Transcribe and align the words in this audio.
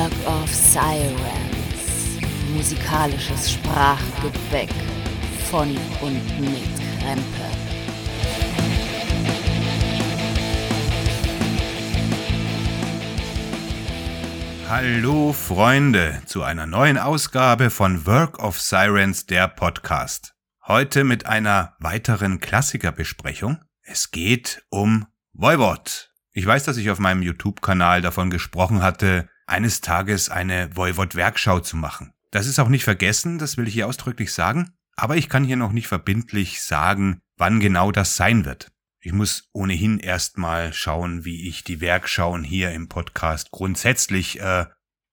Work 0.00 0.26
of 0.26 0.54
Sirens. 0.54 2.22
Musikalisches 2.54 3.52
Sprachgebäck 3.52 4.70
von 5.50 5.76
und 6.00 6.40
mit 6.40 6.74
Krempe. 6.98 7.22
Hallo 14.70 15.34
Freunde 15.34 16.22
zu 16.24 16.44
einer 16.44 16.66
neuen 16.66 16.96
Ausgabe 16.96 17.68
von 17.68 18.06
Work 18.06 18.38
of 18.38 18.58
Sirens, 18.58 19.26
der 19.26 19.48
Podcast. 19.48 20.32
Heute 20.66 21.04
mit 21.04 21.26
einer 21.26 21.76
weiteren 21.78 22.40
Klassikerbesprechung. 22.40 23.58
Es 23.82 24.10
geht 24.10 24.64
um 24.70 25.04
Voivod. 25.34 26.10
Ich 26.32 26.46
weiß, 26.46 26.64
dass 26.64 26.78
ich 26.78 26.88
auf 26.88 27.00
meinem 27.00 27.20
YouTube-Kanal 27.20 28.00
davon 28.00 28.30
gesprochen 28.30 28.82
hatte, 28.82 29.28
eines 29.50 29.80
Tages 29.80 30.28
eine 30.28 30.74
Voivod-Werkschau 30.76 31.60
zu 31.60 31.76
machen. 31.76 32.12
Das 32.30 32.46
ist 32.46 32.58
auch 32.58 32.68
nicht 32.68 32.84
vergessen, 32.84 33.38
das 33.38 33.56
will 33.56 33.66
ich 33.66 33.74
hier 33.74 33.88
ausdrücklich 33.88 34.32
sagen, 34.32 34.70
aber 34.96 35.16
ich 35.16 35.28
kann 35.28 35.44
hier 35.44 35.56
noch 35.56 35.72
nicht 35.72 35.88
verbindlich 35.88 36.62
sagen, 36.62 37.20
wann 37.36 37.60
genau 37.60 37.90
das 37.90 38.16
sein 38.16 38.44
wird. 38.44 38.70
Ich 39.00 39.12
muss 39.12 39.48
ohnehin 39.52 39.98
erstmal 39.98 40.72
schauen, 40.72 41.24
wie 41.24 41.48
ich 41.48 41.64
die 41.64 41.80
Werkschauen 41.80 42.44
hier 42.44 42.70
im 42.72 42.88
Podcast 42.88 43.50
grundsätzlich 43.50 44.40
äh, 44.40 44.66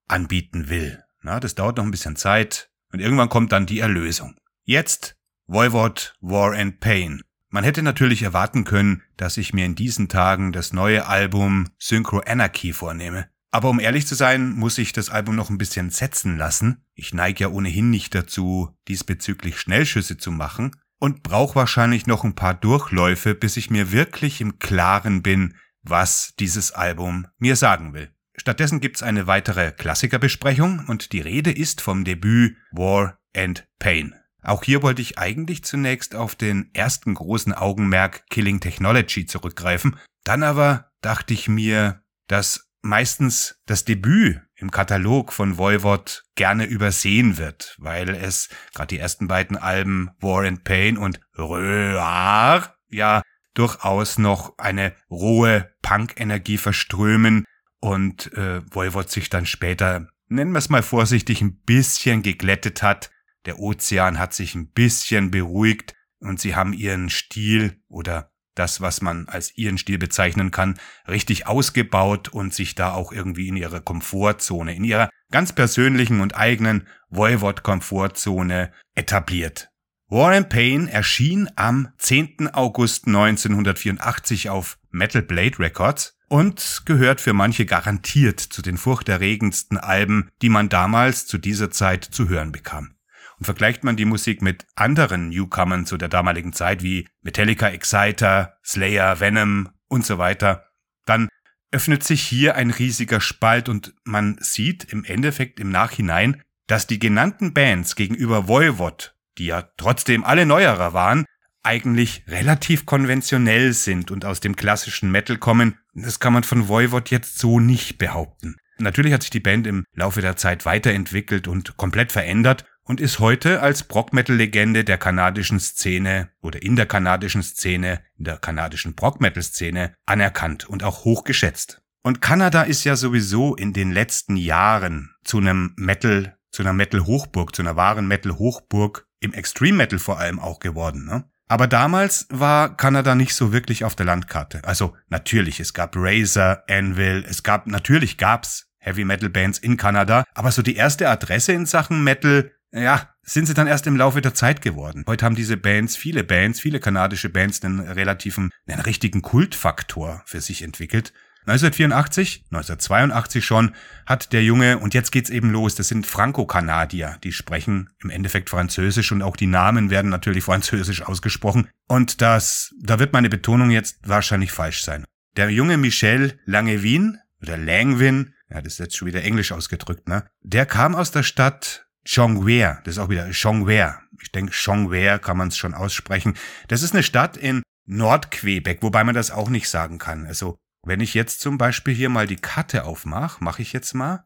anbieten 0.08 0.70
will. 0.70 1.04
Na, 1.22 1.40
das 1.40 1.56
dauert 1.56 1.78
noch 1.78 1.86
ein 1.86 1.92
bisschen 1.92 2.18
Zeit 2.18 2.70
und 2.92 3.00
irgendwann 3.00 3.30
kommt 3.30 3.52
dann 3.52 3.66
die 3.66 3.80
Erlösung. 3.80 4.36
Jetzt 4.64 5.16
Voivod 5.48 6.16
War 6.20 6.54
and 6.54 6.80
Pain. 6.82 7.22
Man 7.50 7.64
hätte 7.64 7.82
natürlich 7.82 8.24
erwarten 8.24 8.66
können, 8.66 9.04
dass 9.16 9.38
ich 9.38 9.54
mir 9.54 9.66
in 9.66 9.76
diesen 9.76 10.10
Tagen 10.10 10.52
das 10.52 10.74
neue 10.74 11.08
Album 11.08 11.70
Synchro 11.78 12.20
Anarchy 12.20 12.74
vornehme. 12.74 13.30
Aber 13.52 13.70
um 13.70 13.80
ehrlich 13.80 14.06
zu 14.06 14.16
sein, 14.16 14.52
muss 14.52 14.78
ich 14.78 14.92
das 14.92 15.10
Album 15.10 15.36
noch 15.36 15.50
ein 15.50 15.58
bisschen 15.58 15.90
setzen 15.90 16.38
lassen. 16.38 16.84
Ich 16.96 17.14
neige 17.14 17.46
ja 17.46 17.50
ohnehin 17.50 17.90
nicht 17.90 18.14
dazu, 18.14 18.76
diesbezüglich 18.88 19.60
Schnellschüsse 19.60 20.18
zu 20.18 20.32
machen 20.32 20.76
und 21.00 21.24
brauche 21.24 21.56
wahrscheinlich 21.56 22.08
noch 22.08 22.24
ein 22.24 22.36
paar 22.36 22.54
Durchläufe, 22.54 23.36
bis 23.36 23.58
ich 23.58 23.70
mir 23.70 23.92
wirklich 23.92 24.42
im 24.42 24.60
Klaren 24.60 25.22
bin, 25.24 25.56
was 25.82 26.34
dieses 26.40 26.72
Album 26.72 27.28
mir 27.38 27.56
sagen 27.56 27.94
will. 27.94 28.12
Stattdessen 28.36 28.82
gibt's 28.82 29.02
eine 29.02 29.26
weitere 29.26 29.72
Klassikerbesprechung 29.72 30.86
und 30.88 31.12
die 31.14 31.22
Rede 31.22 31.52
ist 31.52 31.82
vom 31.82 32.04
Debüt 32.04 32.58
War 32.72 33.18
and 33.36 33.68
Pain. 33.80 34.14
Auch 34.44 34.64
hier 34.64 34.84
wollte 34.84 35.02
ich 35.02 35.18
eigentlich 35.18 35.64
zunächst 35.64 36.16
auf 36.16 36.36
den 36.36 36.70
ersten 36.74 37.16
großen 37.16 37.54
Augenmerk 37.54 38.30
Killing 38.30 38.60
Technology 38.60 39.26
zurückgreifen. 39.26 39.98
Dann 40.24 40.44
aber 40.44 40.92
dachte 41.02 41.34
ich 41.34 41.48
mir, 41.48 42.04
dass 42.28 42.67
meistens 42.88 43.62
das 43.66 43.86
Debüt 43.86 44.42
im 44.56 44.72
Katalog 44.72 45.34
von 45.34 45.58
Voivod 45.58 46.24
gerne 46.36 46.66
übersehen 46.66 47.38
wird, 47.38 47.76
weil 47.80 48.10
es 48.10 48.50
gerade 48.74 48.88
die 48.88 49.00
ersten 49.00 49.28
beiden 49.28 49.58
Alben 49.58 50.10
War 50.20 50.46
and 50.46 50.64
Pain 50.64 50.98
und 50.98 51.20
Röar 51.38 52.76
ja 52.90 53.22
durchaus 53.54 54.18
noch 54.18 54.58
eine 54.58 54.94
rohe 55.10 55.72
Punk-Energie 55.82 56.58
verströmen 56.58 57.46
und 57.80 58.34
äh, 58.34 58.62
Voivod 58.74 59.12
sich 59.12 59.30
dann 59.30 59.46
später, 59.46 60.08
nennen 60.28 60.52
wir 60.52 60.60
es 60.60 60.70
mal 60.70 60.84
vorsichtig, 60.84 61.42
ein 61.42 61.60
bisschen 61.62 62.22
geglättet 62.24 62.82
hat. 62.82 63.12
Der 63.46 63.60
Ozean 63.60 64.18
hat 64.18 64.34
sich 64.34 64.56
ein 64.56 64.72
bisschen 64.72 65.30
beruhigt 65.30 65.94
und 66.20 66.40
sie 66.40 66.56
haben 66.56 66.74
ihren 66.74 67.10
Stil 67.10 67.82
oder 67.88 68.32
das, 68.60 68.82
was 68.82 69.02
man 69.02 69.28
als 69.28 69.58
ihren 69.58 69.78
Stil 69.78 69.98
bezeichnen 69.98 70.52
kann, 70.52 70.80
richtig 71.08 71.48
ausgebaut 71.48 72.30
und 72.30 72.54
sich 72.54 72.76
da 72.76 72.94
auch 72.94 73.12
irgendwie 73.12 73.48
in 73.48 73.56
ihrer 73.56 73.82
Komfortzone, 73.82 74.76
in 74.76 74.84
ihrer 74.84 75.10
ganz 75.32 75.54
persönlichen 75.54 76.22
und 76.22 76.36
eigenen 76.36 76.88
Voivod-Komfortzone 77.10 78.72
etabliert. 78.96 79.70
War 80.10 80.32
and 80.32 80.50
Pain 80.50 80.88
erschien 80.88 81.50
am 81.56 81.90
10. 81.98 82.54
August 82.54 83.08
1984 83.08 84.50
auf 84.50 84.78
Metal 84.90 85.22
Blade 85.22 85.60
Records 85.60 86.18
und 86.30 86.84
gehört 86.86 87.22
für 87.22 87.34
manche 87.34 87.66
garantiert 87.66 88.40
zu 88.40 88.62
den 88.62 88.78
furchterregendsten 88.78 89.78
Alben, 89.78 90.30
die 90.42 90.50
man 90.50 90.70
damals 90.70 91.28
zu 91.28 91.38
dieser 91.38 91.72
Zeit 91.72 92.04
zu 92.06 92.30
hören 92.30 92.52
bekam. 92.52 92.97
Und 93.38 93.46
vergleicht 93.46 93.84
man 93.84 93.98
die 93.98 94.06
Musik 94.06 94.42
mit 94.42 94.66
anderen 94.76 95.30
Newcomern 95.30 95.86
zu 95.86 95.98
der 95.98 96.10
damaligen 96.10 96.54
Zeit 96.54 96.82
wie 96.82 97.08
Metallica, 97.22 97.70
Exciter, 97.70 98.58
Slayer, 98.66 99.20
Venom 99.20 99.70
und 99.88 100.06
so 100.06 100.18
weiter, 100.18 100.66
dann 101.06 101.30
öffnet 101.72 102.04
sich 102.04 102.22
hier 102.22 102.56
ein 102.56 102.72
riesiger 102.72 103.22
Spalt 103.22 103.70
und 103.70 103.94
man 104.04 104.38
sieht 104.40 104.86
im 104.86 105.04
Endeffekt 105.04 105.60
im 105.60 105.70
Nachhinein, 105.70 106.42
dass 106.66 106.88
die 106.88 107.00
genannten 107.00 107.54
Bands 107.54 107.96
gegenüber 107.96 108.48
Voivod, 108.48 109.16
die 109.38 109.46
ja 109.46 109.64
trotzdem 109.78 110.24
alle 110.24 110.46
neuerer 110.46 110.94
waren, 110.94 111.26
eigentlich 111.64 112.24
relativ 112.28 112.86
konventionell 112.86 113.74
sind 113.74 114.10
und 114.10 114.26
aus 114.26 114.40
dem 114.40 114.56
klassischen 114.56 115.12
Metal 115.12 115.38
kommen. 115.38 115.78
Das 115.94 116.20
kann 116.20 116.34
man 116.34 116.44
von 116.44 116.68
Voivod 116.68 117.10
jetzt 117.12 117.40
so 117.40 117.60
nicht 117.60 117.98
behaupten. 117.98 118.56
Natürlich 118.80 119.12
hat 119.12 119.24
sich 119.24 119.32
die 119.32 119.40
Band 119.40 119.68
im 119.68 119.84
Laufe 119.94 120.22
der 120.22 120.38
Zeit 120.38 120.66
weiterentwickelt 120.66 121.48
und 121.48 121.78
komplett 121.78 122.12
verändert 122.12 122.66
und 122.88 123.02
ist 123.02 123.20
heute 123.20 123.62
als 123.62 123.84
Prog-Metal-Legende 123.84 124.84
der 124.84 124.98
kanadischen 124.98 125.60
Szene 125.60 126.30
oder 126.42 126.62
in 126.62 126.76
der 126.76 126.86
kanadischen 126.86 127.44
Szene, 127.44 128.02
in 128.18 128.26
der 128.26 128.38
kanadischen 128.38 128.96
Prog-Metal-Szene 128.96 129.94
anerkannt 130.06 130.68
und 130.68 130.84
auch 130.84 131.04
hochgeschätzt. 131.04 131.82
Und 132.02 132.22
Kanada 132.22 132.64
ist 132.64 132.86
ja 132.86 132.96
sowieso 132.96 133.56
in 133.56 133.74
den 133.74 133.92
letzten 133.92 134.38
Jahren 134.38 135.12
zu 135.26 135.40
einem 135.40 135.74
Metal, 135.76 136.38
zu 136.52 136.64
einer 136.64 136.74
Metal-Hochburg, 136.74 137.54
zu 137.54 137.62
einer 137.62 137.76
wahren 137.76 138.08
Metal-Hochburg 138.08 139.06
im 139.20 139.34
Extreme 139.34 139.78
Metal 139.78 140.00
vor 140.00 140.18
allem 140.18 140.40
auch 140.40 140.60
geworden. 140.60 141.06
Ne? 141.06 141.26
Aber 141.50 141.68
damals 141.68 142.28
war 142.30 142.78
Kanada 142.78 143.16
nicht 143.16 143.34
so 143.34 143.52
wirklich 143.52 143.84
auf 143.84 143.96
der 143.96 144.06
Landkarte. 144.06 144.62
Also 144.64 144.96
natürlich, 145.10 145.60
es 145.60 145.74
gab 145.74 145.96
Razor, 145.98 146.64
Anvil, 146.70 147.26
es 147.28 147.44
gab, 147.44 147.68
natürlich 147.68 148.18
gab's 148.18 148.68
Heavy 148.80 149.04
Metal 149.04 149.30
Bands 149.30 149.60
in 149.60 149.76
Kanada, 149.76 150.24
aber 150.34 150.52
so 150.52 150.62
die 150.62 150.78
erste 150.78 151.10
Adresse 151.10 151.52
in 151.52 151.66
Sachen 151.66 152.06
Metal 152.06 152.52
ja, 152.72 153.10
sind 153.24 153.46
sie 153.46 153.54
dann 153.54 153.68
erst 153.68 153.88
im 153.88 153.98
Laufe 153.98 154.22
der 154.22 154.34
Zeit 154.34 154.62
geworden. 154.62 155.04
Heute 155.08 155.26
haben 155.26 155.36
diese 155.36 155.58
Bands, 155.58 155.96
viele 155.96 156.24
Bands, 156.24 156.60
viele 156.60 156.80
kanadische 156.80 157.30
Bands 157.30 157.64
einen 157.64 157.80
relativen, 157.80 158.52
einen 158.68 158.82
richtigen 158.82 159.22
Kultfaktor 159.22 160.22
für 160.26 160.42
sich 160.42 160.62
entwickelt. 160.62 161.14
1984, 161.48 162.46
1982 162.52 163.46
schon, 163.46 163.74
hat 164.06 164.34
der 164.34 164.44
Junge, 164.44 164.80
und 164.80 164.94
jetzt 164.94 165.14
geht's 165.14 165.30
eben 165.30 165.50
los, 165.50 165.76
das 165.76 165.88
sind 165.88 166.06
Franco-Kanadier, 166.06 167.20
die 167.24 167.32
sprechen 167.32 167.90
im 168.04 168.10
Endeffekt 168.10 168.50
Französisch 168.50 169.14
und 169.14 169.22
auch 169.22 169.38
die 169.38 169.48
Namen 169.48 169.90
werden 169.90 170.10
natürlich 170.10 170.44
Französisch 170.46 171.04
ausgesprochen. 171.04 171.70
Und 171.88 172.22
das, 172.22 172.76
da 172.82 173.00
wird 173.00 173.14
meine 173.14 173.30
Betonung 173.30 173.72
jetzt 173.72 173.98
wahrscheinlich 174.04 174.52
falsch 174.52 174.84
sein. 174.84 175.06
Der 175.38 175.50
junge 175.50 175.78
Michel 175.78 176.38
Langevin, 176.46 177.18
oder 177.42 177.58
Langvin, 177.58 178.34
ja, 178.50 178.62
das 178.62 178.74
ist 178.74 178.80
jetzt 178.80 178.98
schon 178.98 179.08
wieder 179.08 179.24
Englisch 179.24 179.52
ausgedrückt, 179.52 180.08
ne? 180.08 180.30
Der 180.42 180.66
kam 180.66 180.96
aus 180.96 181.12
der 181.12 181.24
Stadt 181.24 181.87
Chongwea, 182.08 182.82
das 182.86 182.96
ist 182.96 183.00
auch 183.00 183.10
wieder 183.10 183.30
Chongwea. 183.32 184.02
Ich 184.22 184.32
denke, 184.32 184.54
Chongwea 184.54 185.20
kann 185.20 185.38
man 185.38 185.50
es 185.50 185.58
schon 185.58 185.74
aussprechen. 185.74 186.36
Das 186.70 186.82
ist 186.82 186.94
eine 186.94 187.04
Stadt 187.04 187.36
in 187.36 187.64
Nordquebec, 187.86 188.82
wobei 188.82 189.04
man 189.04 189.14
das 189.14 189.30
auch 189.30 189.50
nicht 189.50 189.70
sagen 189.70 189.98
kann. 189.98 190.26
Also, 190.26 190.58
wenn 190.84 191.02
ich 191.02 191.14
jetzt 191.14 191.42
zum 191.42 191.58
Beispiel 191.58 191.94
hier 191.94 192.10
mal 192.10 192.26
die 192.26 192.38
Karte 192.38 192.86
aufmache, 192.86 193.44
mache 193.44 193.62
ich 193.62 193.74
jetzt 193.74 193.94
mal, 193.94 194.24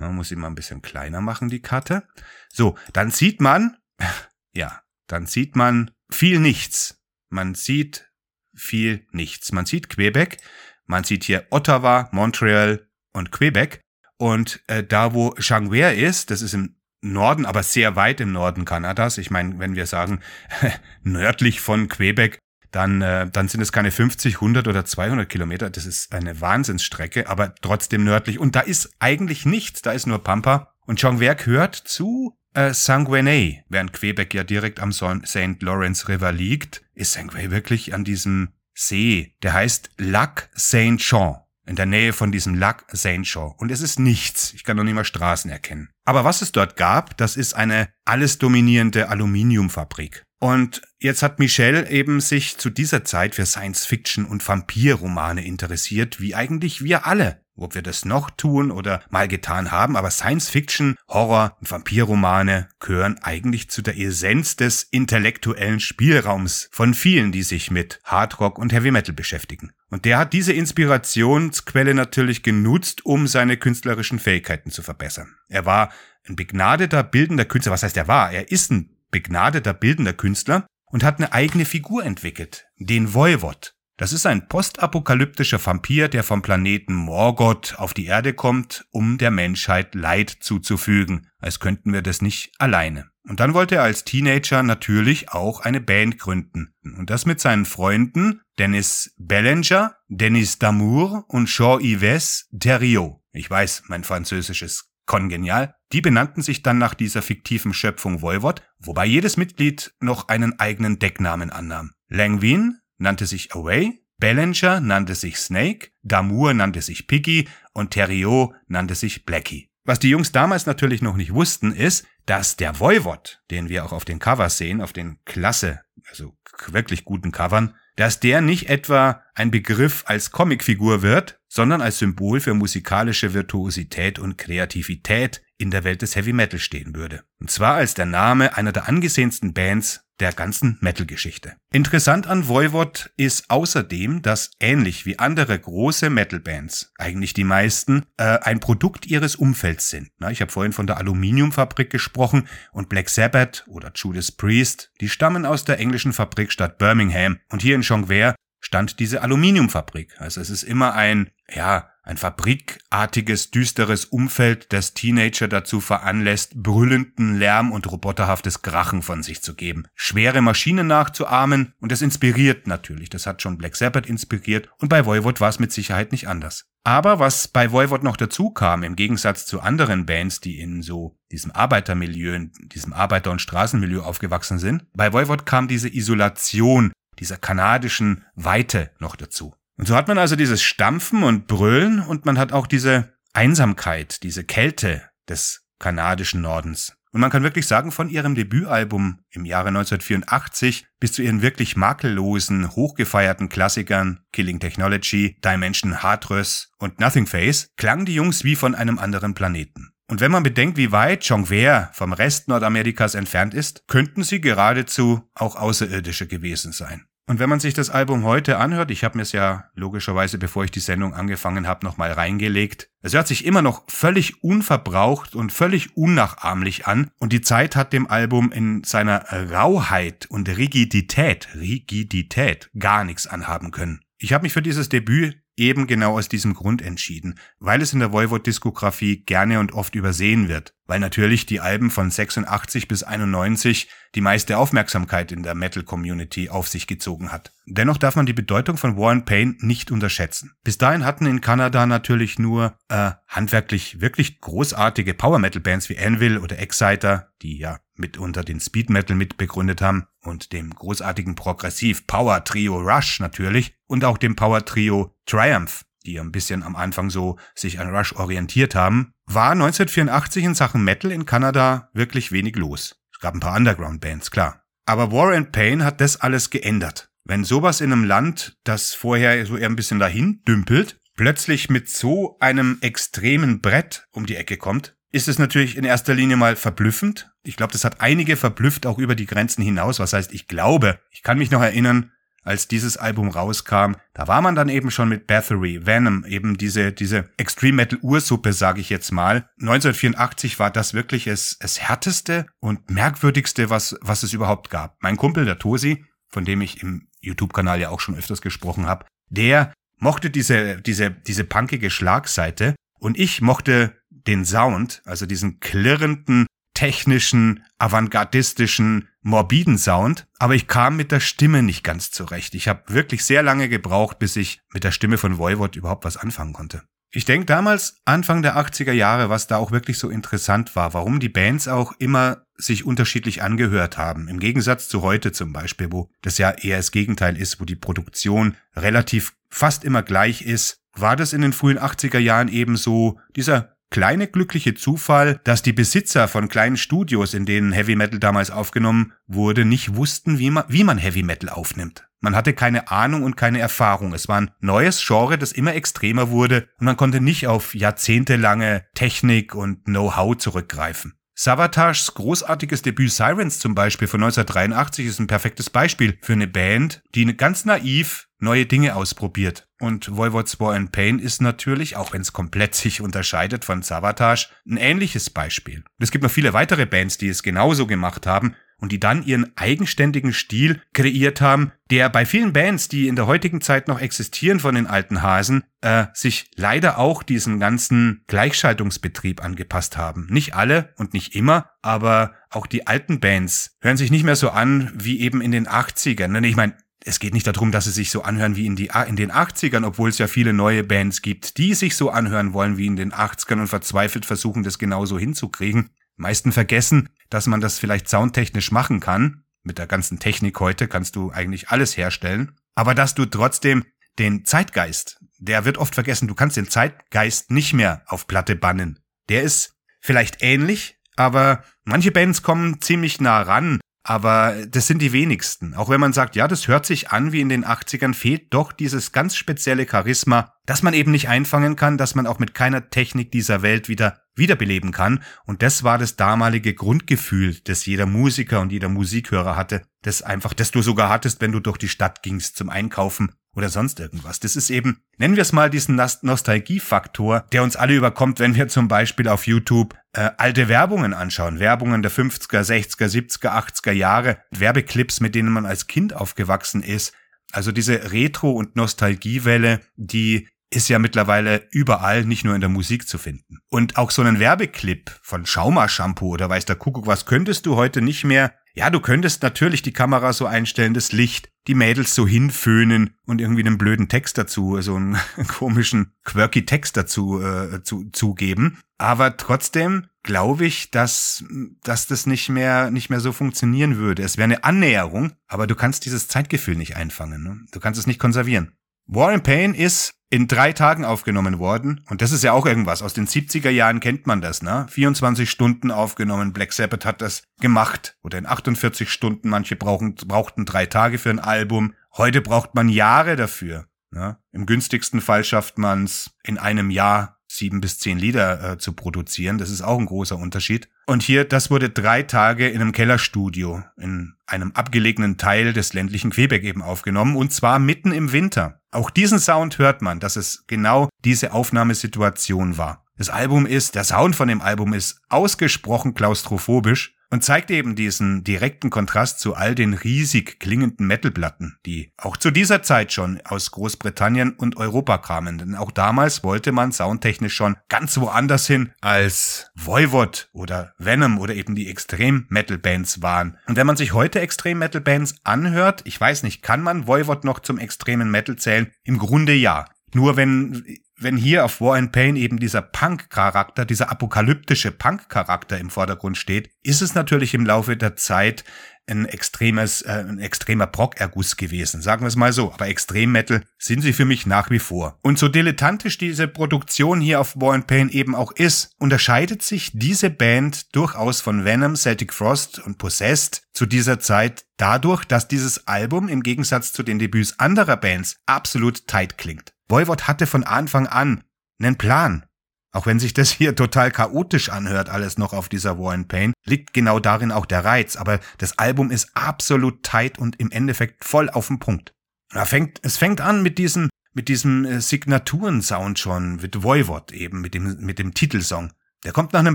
ja, 0.00 0.08
muss 0.10 0.30
ich 0.30 0.36
mal 0.36 0.46
ein 0.46 0.54
bisschen 0.54 0.80
kleiner 0.80 1.20
machen, 1.20 1.48
die 1.48 1.60
Karte. 1.62 2.06
So, 2.52 2.76
dann 2.92 3.10
sieht 3.10 3.40
man, 3.40 3.78
ja, 4.52 4.82
dann 5.08 5.26
sieht 5.26 5.56
man 5.56 5.90
viel 6.10 6.38
nichts. 6.38 7.02
Man 7.30 7.56
sieht 7.56 8.12
viel 8.54 9.08
nichts. 9.10 9.50
Man 9.50 9.66
sieht 9.66 9.88
Quebec, 9.88 10.38
man 10.86 11.02
sieht 11.02 11.24
hier 11.24 11.46
Ottawa, 11.50 12.08
Montreal 12.12 12.88
und 13.12 13.32
Quebec. 13.32 13.80
Und 14.18 14.62
äh, 14.68 14.84
da, 14.84 15.14
wo 15.14 15.34
Changwea 15.34 15.90
ist, 15.90 16.30
das 16.30 16.40
ist 16.40 16.54
im 16.54 16.76
Norden, 17.12 17.46
aber 17.46 17.62
sehr 17.62 17.96
weit 17.96 18.20
im 18.20 18.32
Norden 18.32 18.64
Kanadas. 18.64 19.18
Ich 19.18 19.30
meine, 19.30 19.58
wenn 19.58 19.76
wir 19.76 19.86
sagen 19.86 20.20
nördlich 21.02 21.60
von 21.60 21.88
Quebec, 21.88 22.38
dann, 22.70 23.02
äh, 23.02 23.28
dann 23.30 23.48
sind 23.48 23.60
es 23.60 23.70
keine 23.70 23.92
50, 23.92 24.36
100 24.36 24.66
oder 24.66 24.84
200 24.84 25.28
Kilometer. 25.28 25.70
Das 25.70 25.86
ist 25.86 26.12
eine 26.12 26.40
Wahnsinnsstrecke, 26.40 27.28
aber 27.28 27.54
trotzdem 27.60 28.02
nördlich. 28.02 28.40
Und 28.40 28.56
da 28.56 28.60
ist 28.60 28.90
eigentlich 28.98 29.46
nichts. 29.46 29.82
Da 29.82 29.92
ist 29.92 30.06
nur 30.06 30.24
Pampa. 30.24 30.74
Und 30.86 31.00
Jonquière 31.00 31.36
gehört 31.36 31.76
zu 31.76 32.36
äh, 32.54 32.72
Sanguenay. 32.72 33.62
Während 33.68 33.92
Quebec 33.92 34.34
ja 34.34 34.42
direkt 34.42 34.80
am 34.80 34.92
St. 34.92 35.62
Lawrence 35.62 36.08
River 36.08 36.32
liegt, 36.32 36.82
ist 36.94 37.12
Sanguenay 37.12 37.50
wirklich 37.50 37.94
an 37.94 38.02
diesem 38.02 38.48
See. 38.74 39.36
Der 39.42 39.52
heißt 39.52 39.90
Lac 39.98 40.50
Saint-Jean 40.54 41.43
in 41.66 41.76
der 41.76 41.86
Nähe 41.86 42.12
von 42.12 42.32
diesem 42.32 42.54
Lac 42.54 42.84
Saint-Jean. 42.92 43.52
Und 43.56 43.70
es 43.70 43.80
ist 43.80 43.98
nichts. 43.98 44.52
Ich 44.54 44.64
kann 44.64 44.76
noch 44.76 44.84
nicht 44.84 44.94
mal 44.94 45.04
Straßen 45.04 45.50
erkennen. 45.50 45.88
Aber 46.04 46.24
was 46.24 46.42
es 46.42 46.52
dort 46.52 46.76
gab, 46.76 47.16
das 47.16 47.36
ist 47.36 47.54
eine 47.54 47.88
alles 48.04 48.38
dominierende 48.38 49.08
Aluminiumfabrik. 49.08 50.24
Und 50.40 50.82
jetzt 50.98 51.22
hat 51.22 51.38
Michel 51.38 51.86
eben 51.88 52.20
sich 52.20 52.58
zu 52.58 52.68
dieser 52.68 53.04
Zeit 53.04 53.34
für 53.34 53.46
Science-Fiction 53.46 54.26
und 54.26 54.46
Vampirromane 54.46 55.44
interessiert, 55.44 56.20
wie 56.20 56.34
eigentlich 56.34 56.84
wir 56.84 57.06
alle. 57.06 57.43
Ob 57.56 57.74
wir 57.74 57.82
das 57.82 58.04
noch 58.04 58.30
tun 58.30 58.70
oder 58.70 59.02
mal 59.10 59.28
getan 59.28 59.70
haben, 59.70 59.96
aber 59.96 60.10
Science 60.10 60.48
Fiction, 60.48 60.96
Horror 61.08 61.56
und 61.60 61.70
Vampirromane 61.70 62.68
gehören 62.80 63.18
eigentlich 63.22 63.70
zu 63.70 63.82
der 63.82 63.98
Essenz 63.98 64.56
des 64.56 64.82
intellektuellen 64.84 65.80
Spielraums 65.80 66.68
von 66.72 66.94
vielen, 66.94 67.32
die 67.32 67.42
sich 67.42 67.70
mit 67.70 68.00
Hardrock 68.04 68.58
und 68.58 68.72
Heavy 68.72 68.90
Metal 68.90 69.14
beschäftigen. 69.14 69.72
Und 69.90 70.04
der 70.04 70.18
hat 70.18 70.32
diese 70.32 70.52
Inspirationsquelle 70.52 71.94
natürlich 71.94 72.42
genutzt, 72.42 73.06
um 73.06 73.26
seine 73.26 73.56
künstlerischen 73.56 74.18
Fähigkeiten 74.18 74.70
zu 74.70 74.82
verbessern. 74.82 75.36
Er 75.48 75.66
war 75.66 75.92
ein 76.28 76.36
begnadeter 76.36 77.02
bildender 77.02 77.44
Künstler. 77.44 77.72
Was 77.72 77.82
heißt 77.82 77.96
er 77.96 78.08
war? 78.08 78.32
Er 78.32 78.50
ist 78.50 78.72
ein 78.72 78.90
begnadeter 79.10 79.74
bildender 79.74 80.12
Künstler 80.12 80.66
und 80.86 81.04
hat 81.04 81.18
eine 81.18 81.32
eigene 81.32 81.64
Figur 81.64 82.04
entwickelt, 82.04 82.66
den 82.78 83.14
Voivod. 83.14 83.74
Das 83.96 84.12
ist 84.12 84.26
ein 84.26 84.48
postapokalyptischer 84.48 85.64
Vampir, 85.64 86.08
der 86.08 86.24
vom 86.24 86.42
Planeten 86.42 86.94
Morgoth 86.94 87.76
auf 87.78 87.94
die 87.94 88.06
Erde 88.06 88.34
kommt, 88.34 88.86
um 88.90 89.18
der 89.18 89.30
Menschheit 89.30 89.94
Leid 89.94 90.30
zuzufügen, 90.40 91.28
als 91.38 91.60
könnten 91.60 91.92
wir 91.92 92.02
das 92.02 92.20
nicht 92.20 92.52
alleine. 92.58 93.08
Und 93.22 93.38
dann 93.38 93.54
wollte 93.54 93.76
er 93.76 93.84
als 93.84 94.04
Teenager 94.04 94.64
natürlich 94.64 95.30
auch 95.30 95.60
eine 95.60 95.80
Band 95.80 96.18
gründen. 96.18 96.74
Und 96.82 97.08
das 97.08 97.24
mit 97.24 97.40
seinen 97.40 97.64
Freunden 97.66 98.40
Dennis 98.58 99.14
Bellinger, 99.16 99.96
Dennis 100.08 100.58
Damour 100.58 101.24
und 101.28 101.46
Jean-Yves 101.46 102.48
Theriot. 102.58 103.20
Ich 103.32 103.48
weiß, 103.48 103.84
mein 103.86 104.04
Französisch 104.04 104.62
ist 104.62 104.90
kongenial. 105.06 105.74
Die 105.92 106.00
benannten 106.00 106.42
sich 106.42 106.62
dann 106.62 106.78
nach 106.78 106.94
dieser 106.94 107.22
fiktiven 107.22 107.72
Schöpfung 107.72 108.22
Voivod, 108.22 108.62
wobei 108.78 109.06
jedes 109.06 109.36
Mitglied 109.36 109.94
noch 110.00 110.28
einen 110.28 110.58
eigenen 110.58 110.98
Decknamen 110.98 111.50
annahm. 111.50 111.92
Langvin 112.08 112.78
nannte 113.04 113.26
sich 113.26 113.54
Away, 113.54 114.00
Bellinger 114.18 114.80
nannte 114.80 115.14
sich 115.14 115.38
Snake, 115.38 115.90
Damour 116.02 116.54
nannte 116.54 116.82
sich 116.82 117.06
Piggy 117.06 117.48
und 117.72 117.92
Theriot 117.92 118.52
nannte 118.66 118.94
sich 118.94 119.24
Blackie. 119.24 119.70
Was 119.84 119.98
die 119.98 120.08
Jungs 120.08 120.32
damals 120.32 120.66
natürlich 120.66 121.02
noch 121.02 121.16
nicht 121.16 121.34
wussten, 121.34 121.72
ist, 121.72 122.06
dass 122.26 122.56
der 122.56 122.80
Voivod, 122.80 123.42
den 123.50 123.68
wir 123.68 123.84
auch 123.84 123.92
auf 123.92 124.06
den 124.06 124.18
Covers 124.18 124.56
sehen, 124.56 124.80
auf 124.80 124.94
den 124.94 125.18
klasse, 125.26 125.82
also 126.08 126.34
wirklich 126.68 127.04
guten 127.04 127.32
Covern, 127.32 127.74
dass 127.96 128.18
der 128.18 128.40
nicht 128.40 128.70
etwa 128.70 129.22
ein 129.34 129.50
Begriff 129.50 130.04
als 130.06 130.30
Comicfigur 130.30 131.02
wird, 131.02 131.38
sondern 131.48 131.82
als 131.82 131.98
Symbol 131.98 132.40
für 132.40 132.54
musikalische 132.54 133.34
Virtuosität 133.34 134.18
und 134.18 134.38
Kreativität 134.38 135.43
in 135.58 135.70
der 135.70 135.84
Welt 135.84 136.02
des 136.02 136.16
Heavy 136.16 136.32
Metal 136.32 136.58
stehen 136.58 136.94
würde. 136.94 137.24
Und 137.40 137.50
zwar 137.50 137.74
als 137.74 137.94
der 137.94 138.06
Name 138.06 138.56
einer 138.56 138.72
der 138.72 138.88
angesehensten 138.88 139.54
Bands 139.54 140.04
der 140.20 140.32
ganzen 140.32 140.78
Metal-Geschichte. 140.80 141.56
Interessant 141.72 142.26
an 142.26 142.46
Voivod 142.48 143.10
ist 143.16 143.50
außerdem, 143.50 144.22
dass 144.22 144.52
ähnlich 144.60 145.06
wie 145.06 145.18
andere 145.18 145.58
große 145.58 146.08
Metal-Bands, 146.08 146.92
eigentlich 146.98 147.34
die 147.34 147.44
meisten, 147.44 148.04
äh, 148.16 148.38
ein 148.38 148.60
Produkt 148.60 149.06
ihres 149.06 149.34
Umfelds 149.36 149.90
sind. 149.90 150.10
Na, 150.18 150.30
ich 150.30 150.40
habe 150.40 150.52
vorhin 150.52 150.72
von 150.72 150.86
der 150.86 150.98
Aluminiumfabrik 150.98 151.90
gesprochen 151.90 152.48
und 152.72 152.88
Black 152.88 153.08
Sabbath 153.08 153.64
oder 153.66 153.90
Judas 153.94 154.30
Priest, 154.30 154.92
die 155.00 155.08
stammen 155.08 155.46
aus 155.46 155.64
der 155.64 155.80
englischen 155.80 156.12
Fabrikstadt 156.12 156.78
Birmingham 156.78 157.40
und 157.50 157.62
hier 157.62 157.74
in 157.74 157.82
Jongleur 157.82 158.36
stand 158.60 159.00
diese 159.00 159.20
Aluminiumfabrik. 159.22 160.14
Also 160.18 160.40
es 160.40 160.48
ist 160.48 160.62
immer 160.62 160.94
ein, 160.94 161.30
ja, 161.52 161.90
ein 162.04 162.16
fabrikartiges, 162.16 163.50
düsteres 163.50 164.04
Umfeld, 164.04 164.72
das 164.72 164.94
Teenager 164.94 165.48
dazu 165.48 165.80
veranlässt, 165.80 166.62
brüllenden 166.62 167.38
Lärm 167.38 167.72
und 167.72 167.90
roboterhaftes 167.90 168.62
Krachen 168.62 169.02
von 169.02 169.22
sich 169.22 169.42
zu 169.42 169.54
geben, 169.54 169.86
schwere 169.94 170.42
Maschinen 170.42 170.86
nachzuahmen 170.86 171.72
und 171.80 171.90
das 171.90 172.02
inspiriert 172.02 172.66
natürlich. 172.66 173.10
Das 173.10 173.26
hat 173.26 173.42
schon 173.42 173.58
Black 173.58 173.76
Sabbath 173.76 174.06
inspiriert 174.06 174.68
und 174.78 174.88
bei 174.88 175.06
Voivod 175.06 175.40
war 175.40 175.48
es 175.48 175.58
mit 175.58 175.72
Sicherheit 175.72 176.12
nicht 176.12 176.28
anders. 176.28 176.66
Aber 176.86 177.18
was 177.18 177.48
bei 177.48 177.72
Voivod 177.72 178.02
noch 178.02 178.18
dazu 178.18 178.50
kam, 178.50 178.82
im 178.82 178.94
Gegensatz 178.94 179.46
zu 179.46 179.60
anderen 179.60 180.04
Bands, 180.04 180.40
die 180.40 180.60
in 180.60 180.82
so 180.82 181.16
diesem 181.32 181.50
Arbeitermilieu, 181.50 182.34
in 182.34 182.52
diesem 182.66 182.92
Arbeiter- 182.92 183.30
und 183.30 183.40
Straßenmilieu 183.40 184.02
aufgewachsen 184.02 184.58
sind, 184.58 184.84
bei 184.92 185.14
Voivod 185.14 185.46
kam 185.46 185.66
diese 185.66 185.88
Isolation 185.88 186.92
dieser 187.18 187.38
kanadischen 187.38 188.24
Weite 188.34 188.90
noch 188.98 189.16
dazu. 189.16 189.54
Und 189.76 189.88
so 189.88 189.96
hat 189.96 190.08
man 190.08 190.18
also 190.18 190.36
dieses 190.36 190.62
Stampfen 190.62 191.22
und 191.22 191.46
Brüllen 191.46 192.00
und 192.00 192.26
man 192.26 192.38
hat 192.38 192.52
auch 192.52 192.66
diese 192.66 193.14
Einsamkeit, 193.32 194.22
diese 194.22 194.44
Kälte 194.44 195.02
des 195.28 195.66
kanadischen 195.78 196.40
Nordens. 196.40 196.96
Und 197.14 197.20
man 197.20 197.30
kann 197.30 197.44
wirklich 197.44 197.68
sagen, 197.68 197.92
von 197.92 198.08
ihrem 198.08 198.34
Debütalbum 198.34 199.20
im 199.30 199.44
Jahre 199.44 199.68
1984 199.68 200.86
bis 200.98 201.12
zu 201.12 201.22
ihren 201.22 201.42
wirklich 201.42 201.76
makellosen, 201.76 202.74
hochgefeierten 202.74 203.48
Klassikern 203.48 204.20
Killing 204.32 204.58
Technology, 204.58 205.36
Dimension 205.44 206.02
Heartress 206.02 206.72
und 206.78 206.98
Nothing 206.98 207.28
Face 207.28 207.70
klangen 207.76 208.04
die 208.04 208.14
Jungs 208.14 208.42
wie 208.42 208.56
von 208.56 208.74
einem 208.74 208.98
anderen 208.98 209.34
Planeten. 209.34 209.92
Und 210.08 210.20
wenn 210.20 210.32
man 210.32 210.42
bedenkt, 210.42 210.76
wie 210.76 210.90
weit 210.90 211.24
Jongleur 211.24 211.90
vom 211.92 212.12
Rest 212.12 212.48
Nordamerikas 212.48 213.14
entfernt 213.14 213.54
ist, 213.54 213.86
könnten 213.86 214.24
sie 214.24 214.40
geradezu 214.40 215.22
auch 215.34 215.54
Außerirdische 215.54 216.26
gewesen 216.26 216.72
sein. 216.72 217.06
Und 217.26 217.38
wenn 217.38 217.48
man 217.48 217.60
sich 217.60 217.72
das 217.72 217.88
Album 217.88 218.24
heute 218.24 218.58
anhört, 218.58 218.90
ich 218.90 219.02
habe 219.02 219.16
mir 219.16 219.22
es 219.22 219.32
ja 219.32 219.70
logischerweise, 219.74 220.36
bevor 220.36 220.64
ich 220.64 220.70
die 220.70 220.80
Sendung 220.80 221.14
angefangen 221.14 221.66
habe, 221.66 221.84
nochmal 221.86 222.12
reingelegt, 222.12 222.90
es 223.00 223.14
hört 223.14 223.26
sich 223.26 223.46
immer 223.46 223.62
noch 223.62 223.84
völlig 223.88 224.42
unverbraucht 224.44 225.34
und 225.34 225.50
völlig 225.50 225.96
unnachahmlich 225.96 226.86
an 226.86 227.10
und 227.18 227.32
die 227.32 227.40
Zeit 227.40 227.76
hat 227.76 227.94
dem 227.94 228.10
Album 228.10 228.52
in 228.52 228.84
seiner 228.84 229.24
Rauheit 229.50 230.26
und 230.26 230.48
Rigidität, 230.48 231.48
Rigidität 231.54 232.70
gar 232.78 233.04
nichts 233.04 233.26
anhaben 233.26 233.70
können. 233.70 234.00
Ich 234.18 234.32
habe 234.32 234.42
mich 234.42 234.52
für 234.52 234.62
dieses 234.62 234.90
Debüt 234.90 235.43
eben 235.56 235.86
genau 235.86 236.18
aus 236.18 236.28
diesem 236.28 236.54
Grund 236.54 236.82
entschieden, 236.82 237.38
weil 237.58 237.82
es 237.82 237.92
in 237.92 238.00
der 238.00 238.12
Voivod-Diskografie 238.12 239.24
gerne 239.24 239.60
und 239.60 239.72
oft 239.72 239.94
übersehen 239.94 240.48
wird, 240.48 240.74
weil 240.86 240.98
natürlich 240.98 241.46
die 241.46 241.60
Alben 241.60 241.90
von 241.90 242.10
86 242.10 242.88
bis 242.88 243.02
91 243.02 243.88
die 244.14 244.20
meiste 244.20 244.58
Aufmerksamkeit 244.58 245.32
in 245.32 245.42
der 245.42 245.54
Metal-Community 245.54 246.48
auf 246.48 246.68
sich 246.68 246.86
gezogen 246.86 247.32
hat. 247.32 247.52
Dennoch 247.66 247.98
darf 247.98 248.16
man 248.16 248.26
die 248.26 248.32
Bedeutung 248.32 248.76
von 248.76 248.96
War 248.96 249.12
and 249.12 249.26
Pain 249.26 249.56
nicht 249.60 249.90
unterschätzen. 249.90 250.52
Bis 250.62 250.78
dahin 250.78 251.04
hatten 251.04 251.26
in 251.26 251.40
Kanada 251.40 251.86
natürlich 251.86 252.38
nur 252.38 252.76
äh, 252.88 253.12
handwerklich 253.28 254.00
wirklich 254.00 254.40
großartige 254.40 255.14
Power-Metal-Bands 255.14 255.88
wie 255.88 255.98
Anvil 255.98 256.38
oder 256.38 256.58
Exciter, 256.58 257.28
die 257.42 257.58
ja 257.58 257.78
mitunter 257.96 258.42
den 258.42 258.60
Speed 258.60 258.90
Metal 258.90 259.16
mitbegründet 259.16 259.82
haben 259.82 260.06
und 260.20 260.52
dem 260.52 260.74
großartigen 260.74 261.34
Progressiv 261.34 262.06
Power 262.06 262.44
Trio 262.44 262.76
Rush 262.78 263.20
natürlich 263.20 263.74
und 263.86 264.04
auch 264.04 264.18
dem 264.18 264.36
Power 264.36 264.64
Trio 264.64 265.14
Triumph, 265.26 265.84
die 266.04 266.18
ein 266.18 266.32
bisschen 266.32 266.62
am 266.62 266.76
Anfang 266.76 267.10
so 267.10 267.38
sich 267.54 267.80
an 267.80 267.94
Rush 267.94 268.12
orientiert 268.14 268.74
haben, 268.74 269.12
war 269.26 269.52
1984 269.52 270.44
in 270.44 270.54
Sachen 270.54 270.84
Metal 270.84 271.10
in 271.10 271.26
Kanada 271.26 271.88
wirklich 271.92 272.32
wenig 272.32 272.56
los. 272.56 273.00
Es 273.12 273.20
gab 273.20 273.34
ein 273.34 273.40
paar 273.40 273.56
Underground 273.56 274.00
Bands, 274.00 274.30
klar. 274.30 274.62
Aber 274.86 275.12
War 275.12 275.32
and 275.32 275.52
Pain 275.52 275.84
hat 275.84 276.00
das 276.00 276.20
alles 276.20 276.50
geändert. 276.50 277.10
Wenn 277.24 277.44
sowas 277.44 277.80
in 277.80 277.90
einem 277.90 278.04
Land, 278.04 278.58
das 278.64 278.92
vorher 278.92 279.46
so 279.46 279.56
eher 279.56 279.68
ein 279.68 279.76
bisschen 279.76 279.98
dahin 279.98 280.42
dümpelt, 280.46 281.00
plötzlich 281.16 281.70
mit 281.70 281.88
so 281.88 282.36
einem 282.38 282.78
extremen 282.82 283.60
Brett 283.62 284.06
um 284.12 284.26
die 284.26 284.36
Ecke 284.36 284.58
kommt, 284.58 284.93
ist 285.14 285.28
es 285.28 285.38
natürlich 285.38 285.76
in 285.76 285.84
erster 285.84 286.12
Linie 286.12 286.36
mal 286.36 286.56
verblüffend. 286.56 287.30
Ich 287.44 287.56
glaube, 287.56 287.72
das 287.72 287.84
hat 287.84 288.00
einige 288.00 288.36
verblüfft 288.36 288.84
auch 288.84 288.98
über 288.98 289.14
die 289.14 289.26
Grenzen 289.26 289.62
hinaus. 289.62 290.00
Was 290.00 290.12
heißt, 290.12 290.34
ich 290.34 290.48
glaube, 290.48 290.98
ich 291.12 291.22
kann 291.22 291.38
mich 291.38 291.52
noch 291.52 291.62
erinnern, 291.62 292.10
als 292.42 292.66
dieses 292.66 292.96
Album 292.96 293.28
rauskam, 293.28 293.92
da 294.12 294.26
war 294.26 294.42
man 294.42 294.56
dann 294.56 294.68
eben 294.68 294.90
schon 294.90 295.08
mit 295.08 295.28
Bathory, 295.28 295.86
Venom, 295.86 296.24
eben 296.24 296.58
diese, 296.58 296.92
diese 296.92 297.30
Extreme 297.36 297.76
Metal 297.76 298.00
Ursuppe, 298.02 298.52
sage 298.52 298.80
ich 298.80 298.90
jetzt 298.90 299.12
mal. 299.12 299.48
1984 299.60 300.58
war 300.58 300.72
das 300.72 300.94
wirklich 300.94 301.28
es, 301.28 301.56
es 301.60 301.80
härteste 301.80 302.46
und 302.58 302.90
merkwürdigste, 302.90 303.70
was, 303.70 303.96
was 304.00 304.24
es 304.24 304.32
überhaupt 304.32 304.68
gab. 304.68 304.96
Mein 305.00 305.16
Kumpel, 305.16 305.44
der 305.44 305.60
Tosi, 305.60 306.04
von 306.28 306.44
dem 306.44 306.60
ich 306.60 306.82
im 306.82 307.06
YouTube-Kanal 307.20 307.80
ja 307.80 307.90
auch 307.90 308.00
schon 308.00 308.16
öfters 308.16 308.42
gesprochen 308.42 308.86
habe, 308.86 309.06
der 309.30 309.72
mochte 309.96 310.28
diese, 310.28 310.82
diese, 310.82 311.12
diese 311.12 311.44
punkige 311.44 311.88
Schlagseite 311.88 312.74
und 312.98 313.18
ich 313.18 313.40
mochte 313.40 313.94
den 314.26 314.44
Sound, 314.44 315.02
also 315.04 315.26
diesen 315.26 315.60
klirrenden, 315.60 316.46
technischen, 316.74 317.64
avantgardistischen, 317.78 319.08
morbiden 319.22 319.78
Sound, 319.78 320.26
aber 320.38 320.54
ich 320.54 320.66
kam 320.66 320.96
mit 320.96 321.12
der 321.12 321.20
Stimme 321.20 321.62
nicht 321.62 321.84
ganz 321.84 322.10
zurecht. 322.10 322.54
Ich 322.54 322.68
habe 322.68 322.82
wirklich 322.88 323.24
sehr 323.24 323.42
lange 323.42 323.68
gebraucht, 323.68 324.18
bis 324.18 324.36
ich 324.36 324.60
mit 324.72 324.84
der 324.84 324.90
Stimme 324.90 325.16
von 325.16 325.38
Voivod 325.38 325.76
überhaupt 325.76 326.04
was 326.04 326.16
anfangen 326.16 326.52
konnte. 326.52 326.82
Ich 327.16 327.24
denke 327.24 327.46
damals, 327.46 328.00
Anfang 328.04 328.42
der 328.42 328.56
80er 328.56 328.90
Jahre, 328.90 329.30
was 329.30 329.46
da 329.46 329.56
auch 329.58 329.70
wirklich 329.70 329.98
so 329.98 330.10
interessant 330.10 330.74
war, 330.74 330.94
warum 330.94 331.20
die 331.20 331.28
Bands 331.28 331.68
auch 331.68 331.92
immer 332.00 332.42
sich 332.56 332.84
unterschiedlich 332.84 333.40
angehört 333.40 333.96
haben. 333.96 334.26
Im 334.26 334.40
Gegensatz 334.40 334.88
zu 334.88 335.02
heute 335.02 335.30
zum 335.30 335.52
Beispiel, 335.52 335.92
wo 335.92 336.10
das 336.22 336.38
ja 336.38 336.50
eher 336.50 336.78
das 336.78 336.90
Gegenteil 336.90 337.36
ist, 337.36 337.60
wo 337.60 337.64
die 337.64 337.76
Produktion 337.76 338.56
relativ 338.74 339.34
fast 339.48 339.84
immer 339.84 340.02
gleich 340.02 340.42
ist, 340.42 340.80
war 340.92 341.14
das 341.14 341.32
in 341.32 341.42
den 341.42 341.52
frühen 341.52 341.78
80er 341.78 342.18
Jahren 342.18 342.48
eben 342.48 342.76
so 342.76 343.20
dieser 343.36 343.73
kleine 343.94 344.26
glückliche 344.26 344.74
Zufall, 344.74 345.40
dass 345.44 345.62
die 345.62 345.72
Besitzer 345.72 346.26
von 346.26 346.48
kleinen 346.48 346.76
Studios, 346.76 347.32
in 347.32 347.46
denen 347.46 347.70
Heavy 347.70 347.94
Metal 347.94 348.18
damals 348.18 348.50
aufgenommen 348.50 349.12
wurde, 349.28 349.64
nicht 349.64 349.94
wussten, 349.94 350.40
wie 350.40 350.50
man, 350.50 350.64
wie 350.66 350.82
man 350.82 350.98
Heavy 350.98 351.22
Metal 351.22 351.48
aufnimmt. 351.48 352.04
Man 352.18 352.34
hatte 352.34 352.54
keine 352.54 352.90
Ahnung 352.90 353.22
und 353.22 353.36
keine 353.36 353.60
Erfahrung. 353.60 354.12
Es 354.12 354.26
war 354.26 354.40
ein 354.40 354.50
neues 354.58 355.00
Genre, 355.06 355.38
das 355.38 355.52
immer 355.52 355.76
extremer 355.76 356.30
wurde 356.30 356.66
und 356.80 356.86
man 356.86 356.96
konnte 356.96 357.20
nicht 357.20 357.46
auf 357.46 357.72
jahrzehntelange 357.72 358.84
Technik 358.96 359.54
und 359.54 359.84
Know-how 359.84 360.36
zurückgreifen. 360.38 361.14
Savatage 361.36 362.12
großartiges 362.14 362.82
Debüt 362.82 363.10
Sirens 363.10 363.58
zum 363.58 363.74
Beispiel 363.74 364.06
von 364.06 364.22
1983 364.22 365.06
ist 365.06 365.18
ein 365.18 365.26
perfektes 365.26 365.68
Beispiel 365.68 366.16
für 366.22 366.34
eine 366.34 366.46
Band, 366.46 367.02
die 367.14 367.36
ganz 367.36 367.64
naiv 367.64 368.28
neue 368.38 368.66
Dinge 368.66 368.94
ausprobiert. 368.94 369.66
Und 369.80 370.16
Voivods 370.16 370.60
War 370.60 370.74
and 370.74 370.92
Pain 370.92 371.18
ist 371.18 371.42
natürlich, 371.42 371.96
auch 371.96 372.12
wenn 372.12 372.20
es 372.20 372.32
komplett 372.32 372.76
sich 372.76 373.00
unterscheidet 373.00 373.64
von 373.64 373.82
Savatage, 373.82 374.48
ein 374.64 374.76
ähnliches 374.76 375.28
Beispiel. 375.28 375.82
es 375.98 376.12
gibt 376.12 376.22
noch 376.22 376.30
viele 376.30 376.52
weitere 376.52 376.86
Bands, 376.86 377.18
die 377.18 377.28
es 377.28 377.42
genauso 377.42 377.86
gemacht 377.86 378.26
haben 378.26 378.54
und 378.78 378.92
die 378.92 379.00
dann 379.00 379.24
ihren 379.24 379.52
eigenständigen 379.56 380.32
Stil 380.32 380.80
kreiert 380.92 381.40
haben, 381.40 381.72
der 381.90 382.08
bei 382.08 382.26
vielen 382.26 382.52
Bands, 382.52 382.88
die 382.88 383.08
in 383.08 383.16
der 383.16 383.26
heutigen 383.26 383.60
Zeit 383.60 383.88
noch 383.88 384.00
existieren 384.00 384.60
von 384.60 384.74
den 384.74 384.86
alten 384.86 385.22
Hasen, 385.22 385.64
äh, 385.80 386.06
sich 386.14 386.50
leider 386.56 386.98
auch 386.98 387.22
diesen 387.22 387.60
ganzen 387.60 388.22
Gleichschaltungsbetrieb 388.26 389.42
angepasst 389.42 389.96
haben. 389.96 390.26
Nicht 390.30 390.54
alle 390.54 390.92
und 390.96 391.14
nicht 391.14 391.34
immer, 391.34 391.70
aber 391.82 392.34
auch 392.50 392.66
die 392.66 392.86
alten 392.86 393.20
Bands 393.20 393.76
hören 393.80 393.96
sich 393.96 394.10
nicht 394.10 394.24
mehr 394.24 394.36
so 394.36 394.50
an 394.50 394.92
wie 394.94 395.20
eben 395.20 395.40
in 395.40 395.52
den 395.52 395.68
80ern. 395.68 396.42
Ich 396.44 396.56
meine, 396.56 396.74
es 397.04 397.20
geht 397.20 397.34
nicht 397.34 397.46
darum, 397.46 397.70
dass 397.70 397.84
sie 397.84 397.90
sich 397.90 398.10
so 398.10 398.22
anhören 398.22 398.56
wie 398.56 398.66
in, 398.66 398.76
die, 398.76 398.90
in 399.06 399.16
den 399.16 399.30
80ern, 399.30 399.84
obwohl 399.84 400.08
es 400.08 400.18
ja 400.18 400.26
viele 400.26 400.54
neue 400.54 400.82
Bands 400.82 401.20
gibt, 401.20 401.58
die 401.58 401.74
sich 401.74 401.96
so 401.96 402.10
anhören 402.10 402.54
wollen 402.54 402.78
wie 402.78 402.86
in 402.86 402.96
den 402.96 403.12
80ern 403.12 403.60
und 403.60 403.66
verzweifelt 403.66 404.24
versuchen, 404.24 404.62
das 404.62 404.78
genauso 404.78 405.18
hinzukriegen. 405.18 405.90
Meisten 406.16 406.52
vergessen, 406.52 407.08
dass 407.30 407.46
man 407.46 407.60
das 407.60 407.78
vielleicht 407.78 408.08
soundtechnisch 408.08 408.70
machen 408.70 409.00
kann. 409.00 409.44
Mit 409.62 409.78
der 409.78 409.86
ganzen 409.86 410.18
Technik 410.18 410.60
heute 410.60 410.88
kannst 410.88 411.16
du 411.16 411.30
eigentlich 411.30 411.70
alles 411.70 411.96
herstellen. 411.96 412.56
Aber 412.74 412.94
dass 412.94 413.14
du 413.14 413.24
trotzdem 413.24 413.84
den 414.18 414.44
Zeitgeist, 414.44 415.18
der 415.38 415.64
wird 415.64 415.78
oft 415.78 415.94
vergessen, 415.94 416.28
du 416.28 416.34
kannst 416.34 416.56
den 416.56 416.68
Zeitgeist 416.68 417.50
nicht 417.50 417.72
mehr 417.72 418.02
auf 418.06 418.26
Platte 418.26 418.56
bannen. 418.56 419.00
Der 419.28 419.42
ist 419.42 419.74
vielleicht 420.00 420.42
ähnlich, 420.42 420.98
aber 421.16 421.64
manche 421.84 422.12
Bands 422.12 422.42
kommen 422.42 422.80
ziemlich 422.80 423.20
nah 423.20 423.42
ran 423.42 423.80
aber 424.04 424.66
das 424.66 424.86
sind 424.86 425.00
die 425.00 425.12
wenigsten. 425.12 425.74
Auch 425.74 425.88
wenn 425.88 426.00
man 426.00 426.12
sagt, 426.12 426.36
ja, 426.36 426.46
das 426.46 426.68
hört 426.68 426.84
sich 426.84 427.10
an 427.10 427.32
wie 427.32 427.40
in 427.40 427.48
den 427.48 427.64
80ern, 427.64 428.12
fehlt 428.12 428.52
doch 428.52 428.70
dieses 428.70 429.12
ganz 429.12 429.34
spezielle 429.34 429.88
Charisma, 429.90 430.52
das 430.66 430.82
man 430.82 430.92
eben 430.92 431.10
nicht 431.10 431.28
einfangen 431.28 431.74
kann, 431.74 431.96
dass 431.96 432.14
man 432.14 432.26
auch 432.26 432.38
mit 432.38 432.54
keiner 432.54 432.90
Technik 432.90 433.32
dieser 433.32 433.62
Welt 433.62 433.88
wieder 433.88 434.20
wiederbeleben 434.36 434.92
kann. 434.92 435.22
Und 435.46 435.62
das 435.62 435.84
war 435.84 435.96
das 435.96 436.16
damalige 436.16 436.74
Grundgefühl, 436.74 437.56
das 437.64 437.86
jeder 437.86 438.04
Musiker 438.04 438.60
und 438.60 438.72
jeder 438.72 438.90
Musikhörer 438.90 439.56
hatte, 439.56 439.82
das 440.02 440.20
einfach, 440.22 440.52
das 440.52 440.70
du 440.70 440.82
sogar 440.82 441.08
hattest, 441.08 441.40
wenn 441.40 441.52
du 441.52 441.60
durch 441.60 441.78
die 441.78 441.88
Stadt 441.88 442.22
gingst 442.22 442.56
zum 442.56 442.68
Einkaufen 442.68 443.32
oder 443.54 443.68
sonst 443.68 444.00
irgendwas. 444.00 444.40
Das 444.40 444.56
ist 444.56 444.70
eben, 444.70 444.98
nennen 445.18 445.36
wir 445.36 445.42
es 445.42 445.52
mal 445.52 445.70
diesen 445.70 445.96
Nostalgiefaktor, 445.96 447.46
der 447.52 447.62
uns 447.62 447.76
alle 447.76 447.94
überkommt, 447.94 448.40
wenn 448.40 448.54
wir 448.54 448.68
zum 448.68 448.88
Beispiel 448.88 449.28
auf 449.28 449.46
YouTube 449.46 449.94
äh, 450.12 450.30
alte 450.36 450.68
Werbungen 450.68 451.14
anschauen. 451.14 451.58
Werbungen 451.58 452.02
der 452.02 452.12
50er, 452.12 452.60
60er, 452.60 453.06
70er, 453.06 453.50
80er 453.50 453.92
Jahre, 453.92 454.38
Werbeclips, 454.50 455.20
mit 455.20 455.34
denen 455.34 455.52
man 455.52 455.66
als 455.66 455.86
Kind 455.86 456.14
aufgewachsen 456.14 456.82
ist. 456.82 457.12
Also 457.52 457.72
diese 457.72 458.12
Retro- 458.12 458.52
und 458.52 458.76
Nostalgiewelle, 458.76 459.80
die 459.96 460.48
ist 460.70 460.88
ja 460.88 460.98
mittlerweile 460.98 461.68
überall, 461.70 462.24
nicht 462.24 462.44
nur 462.44 462.54
in 462.54 462.60
der 462.60 462.70
Musik 462.70 463.06
zu 463.06 463.16
finden. 463.18 463.58
Und 463.70 463.96
auch 463.96 464.10
so 464.10 464.22
einen 464.22 464.40
Werbeclip 464.40 465.10
von 465.22 465.46
Schauma-Shampoo 465.46 466.30
oder 466.30 466.48
weiß 466.48 466.64
der 466.64 466.76
Kuckuck, 466.76 467.06
was 467.06 467.26
könntest 467.26 467.66
du 467.66 467.76
heute 467.76 468.02
nicht 468.02 468.24
mehr 468.24 468.52
ja, 468.74 468.90
du 468.90 469.00
könntest 469.00 469.42
natürlich 469.42 469.82
die 469.82 469.92
Kamera 469.92 470.32
so 470.32 470.46
einstellen, 470.46 470.94
das 470.94 471.12
Licht, 471.12 471.48
die 471.68 471.76
Mädels 471.76 472.14
so 472.14 472.26
hinföhnen 472.26 473.14
und 473.24 473.40
irgendwie 473.40 473.64
einen 473.64 473.78
blöden 473.78 474.08
Text 474.08 474.36
dazu, 474.36 474.80
so 474.80 474.96
einen 474.96 475.16
komischen, 475.48 476.12
quirky 476.24 476.66
Text 476.66 476.96
dazu 476.96 477.40
äh, 477.40 477.82
zu, 477.84 478.10
zugeben. 478.10 478.80
Aber 478.98 479.36
trotzdem 479.36 480.06
glaube 480.24 480.66
ich, 480.66 480.90
dass, 480.90 481.44
dass 481.82 482.08
das 482.08 482.26
nicht 482.26 482.48
mehr, 482.48 482.90
nicht 482.90 483.10
mehr 483.10 483.20
so 483.20 483.32
funktionieren 483.32 483.96
würde. 483.96 484.22
Es 484.22 484.38
wäre 484.38 484.44
eine 484.44 484.64
Annäherung, 484.64 485.32
aber 485.46 485.66
du 485.66 485.76
kannst 485.76 486.04
dieses 486.04 486.26
Zeitgefühl 486.26 486.76
nicht 486.76 486.96
einfangen. 486.96 487.42
Ne? 487.42 487.60
Du 487.70 487.78
kannst 487.78 488.00
es 488.00 488.06
nicht 488.08 488.18
konservieren. 488.18 488.72
War 489.06 489.30
and 489.30 489.44
Pain 489.44 489.74
ist 489.74 490.14
in 490.34 490.48
drei 490.48 490.72
Tagen 490.72 491.04
aufgenommen 491.04 491.60
worden. 491.60 492.00
Und 492.10 492.20
das 492.20 492.32
ist 492.32 492.42
ja 492.42 492.50
auch 492.50 492.66
irgendwas. 492.66 493.02
Aus 493.02 493.14
den 493.14 493.28
70er 493.28 493.70
Jahren 493.70 494.00
kennt 494.00 494.26
man 494.26 494.40
das, 494.40 494.62
ne? 494.64 494.84
24 494.90 495.48
Stunden 495.48 495.92
aufgenommen. 495.92 496.52
Black 496.52 496.72
Sabbath 496.72 497.06
hat 497.06 497.20
das 497.22 497.44
gemacht. 497.60 498.16
Oder 498.24 498.38
in 498.38 498.46
48 498.46 499.12
Stunden. 499.12 499.48
Manche 499.48 499.76
brauchen, 499.76 500.16
brauchten 500.16 500.64
drei 500.64 500.86
Tage 500.86 501.18
für 501.18 501.30
ein 501.30 501.38
Album. 501.38 501.94
Heute 502.16 502.40
braucht 502.40 502.74
man 502.74 502.88
Jahre 502.88 503.36
dafür. 503.36 503.86
Ne? 504.10 504.36
Im 504.50 504.66
günstigsten 504.66 505.20
Fall 505.20 505.44
schafft 505.44 505.78
man 505.78 506.02
es 506.02 506.32
in 506.42 506.58
einem 506.58 506.90
Jahr 506.90 507.33
sieben 507.56 507.80
bis 507.80 507.98
zehn 507.98 508.18
Lieder 508.18 508.72
äh, 508.72 508.78
zu 508.78 508.92
produzieren. 508.92 509.58
Das 509.58 509.70
ist 509.70 509.82
auch 509.82 509.98
ein 509.98 510.06
großer 510.06 510.36
Unterschied. 510.36 510.88
Und 511.06 511.22
hier, 511.22 511.44
das 511.44 511.70
wurde 511.70 511.90
drei 511.90 512.22
Tage 512.22 512.68
in 512.68 512.80
einem 512.80 512.92
Kellerstudio 512.92 513.82
in 513.96 514.34
einem 514.46 514.72
abgelegenen 514.72 515.38
Teil 515.38 515.72
des 515.72 515.92
ländlichen 515.92 516.30
Quebec 516.30 516.64
eben 516.64 516.82
aufgenommen 516.82 517.36
und 517.36 517.52
zwar 517.52 517.78
mitten 517.78 518.12
im 518.12 518.32
Winter. 518.32 518.80
Auch 518.90 519.10
diesen 519.10 519.38
Sound 519.38 519.78
hört 519.78 520.02
man, 520.02 520.20
dass 520.20 520.36
es 520.36 520.64
genau 520.66 521.08
diese 521.24 521.52
Aufnahmesituation 521.52 522.76
war. 522.78 523.04
Das 523.16 523.30
Album 523.30 523.64
ist, 523.64 523.94
der 523.94 524.04
Sound 524.04 524.34
von 524.34 524.48
dem 524.48 524.60
Album 524.60 524.92
ist 524.92 525.20
ausgesprochen 525.28 526.14
klaustrophobisch 526.14 527.14
und 527.34 527.42
zeigt 527.42 527.72
eben 527.72 527.96
diesen 527.96 528.44
direkten 528.44 528.90
Kontrast 528.90 529.40
zu 529.40 529.56
all 529.56 529.74
den 529.74 529.92
riesig 529.92 530.60
klingenden 530.60 531.08
Metalplatten, 531.08 531.80
die 531.84 532.12
auch 532.16 532.36
zu 532.36 532.52
dieser 532.52 532.84
Zeit 532.84 533.12
schon 533.12 533.40
aus 533.44 533.72
Großbritannien 533.72 534.52
und 534.52 534.76
Europa 534.76 535.18
kamen. 535.18 535.58
Denn 535.58 535.74
auch 535.74 535.90
damals 535.90 536.44
wollte 536.44 536.70
man 536.70 536.92
soundtechnisch 536.92 537.52
schon 537.52 537.76
ganz 537.88 538.18
woanders 538.18 538.68
hin 538.68 538.92
als 539.00 539.72
Voivod 539.74 540.48
oder 540.52 540.94
Venom 540.98 541.40
oder 541.40 541.56
eben 541.56 541.74
die 541.74 541.90
Extrem-Metal-Bands 541.90 543.20
waren. 543.20 543.58
Und 543.66 543.74
wenn 543.74 543.88
man 543.88 543.96
sich 543.96 544.12
heute 544.12 544.38
Extrem-Metal-Bands 544.38 545.34
anhört, 545.42 546.02
ich 546.04 546.20
weiß 546.20 546.44
nicht, 546.44 546.62
kann 546.62 546.82
man 546.82 547.08
Voivod 547.08 547.42
noch 547.42 547.58
zum 547.58 547.78
extremen 547.78 548.30
Metal 548.30 548.54
zählen? 548.54 548.92
Im 549.02 549.18
Grunde 549.18 549.54
ja. 549.54 549.86
Nur 550.14 550.36
wenn 550.36 550.84
wenn 551.16 551.36
hier 551.36 551.64
auf 551.64 551.80
War 551.80 551.96
and 551.96 552.12
Pain 552.12 552.36
eben 552.36 552.58
dieser 552.58 552.82
Punk-Charakter, 552.82 553.84
dieser 553.84 554.10
apokalyptische 554.10 554.90
Punk-Charakter 554.90 555.78
im 555.78 555.90
Vordergrund 555.90 556.36
steht, 556.36 556.70
ist 556.82 557.02
es 557.02 557.14
natürlich 557.14 557.54
im 557.54 557.64
Laufe 557.64 557.96
der 557.96 558.16
Zeit 558.16 558.64
ein 559.06 559.26
extremes, 559.26 560.00
äh, 560.02 560.24
ein 560.26 560.38
extremer 560.38 560.86
Brock-Erguss 560.86 561.56
gewesen, 561.56 562.00
sagen 562.00 562.22
wir 562.22 562.28
es 562.28 562.36
mal 562.36 562.52
so. 562.52 562.72
Aber 562.72 562.88
Extrem-Metal 562.88 563.62
sind 563.78 564.00
sie 564.00 564.14
für 564.14 564.24
mich 564.24 564.46
nach 564.46 564.70
wie 564.70 564.78
vor. 564.78 565.18
Und 565.22 565.38
so 565.38 565.48
dilettantisch 565.48 566.16
diese 566.16 566.48
Produktion 566.48 567.20
hier 567.20 567.38
auf 567.38 567.54
War 567.56 567.74
and 567.74 567.86
Pain 567.86 568.08
eben 568.08 568.34
auch 568.34 568.52
ist, 568.52 568.92
unterscheidet 568.98 569.62
sich 569.62 569.90
diese 569.92 570.30
Band 570.30 570.94
durchaus 570.96 571.42
von 571.42 571.64
Venom, 571.64 571.96
Celtic 571.96 572.32
Frost 572.32 572.78
und 572.78 572.96
Possessed 572.96 573.62
zu 573.74 573.84
dieser 573.84 574.20
Zeit 574.20 574.64
dadurch, 574.78 575.24
dass 575.24 575.48
dieses 575.48 575.86
Album 575.86 576.28
im 576.28 576.42
Gegensatz 576.42 576.92
zu 576.92 577.02
den 577.02 577.18
Debüts 577.18 577.58
anderer 577.58 577.98
Bands 577.98 578.36
absolut 578.46 579.06
tight 579.06 579.36
klingt. 579.36 579.73
Voivod 579.88 580.26
hatte 580.26 580.46
von 580.46 580.64
Anfang 580.64 581.06
an 581.06 581.44
einen 581.80 581.96
Plan. 581.96 582.46
Auch 582.92 583.06
wenn 583.06 583.18
sich 583.18 583.34
das 583.34 583.50
hier 583.50 583.74
total 583.74 584.12
chaotisch 584.12 584.68
anhört, 584.68 585.08
alles 585.08 585.36
noch 585.36 585.52
auf 585.52 585.68
dieser 585.68 585.98
War 585.98 586.12
and 586.12 586.28
Pain, 586.28 586.52
liegt 586.64 586.92
genau 586.94 587.18
darin 587.18 587.50
auch 587.50 587.66
der 587.66 587.84
Reiz. 587.84 588.14
Aber 588.14 588.38
das 588.58 588.78
Album 588.78 589.10
ist 589.10 589.36
absolut 589.36 590.04
tight 590.04 590.38
und 590.38 590.60
im 590.60 590.70
Endeffekt 590.70 591.24
voll 591.24 591.50
auf 591.50 591.66
den 591.66 591.80
Punkt. 591.80 592.12
Fängt, 592.52 593.00
es 593.02 593.16
fängt 593.16 593.40
an 593.40 593.64
mit 593.64 593.78
diesem, 593.78 594.10
mit 594.32 594.48
diesem 594.48 594.84
äh, 594.84 595.00
Signaturen-Sound 595.00 596.20
schon, 596.20 596.56
mit 596.56 596.84
Voivod 596.84 597.32
eben, 597.32 597.60
mit 597.60 597.74
dem, 597.74 597.96
mit 597.98 598.20
dem 598.20 598.32
Titelsong. 598.32 598.92
Der 599.24 599.32
kommt 599.32 599.54
nach 599.54 599.60
einem 599.60 599.74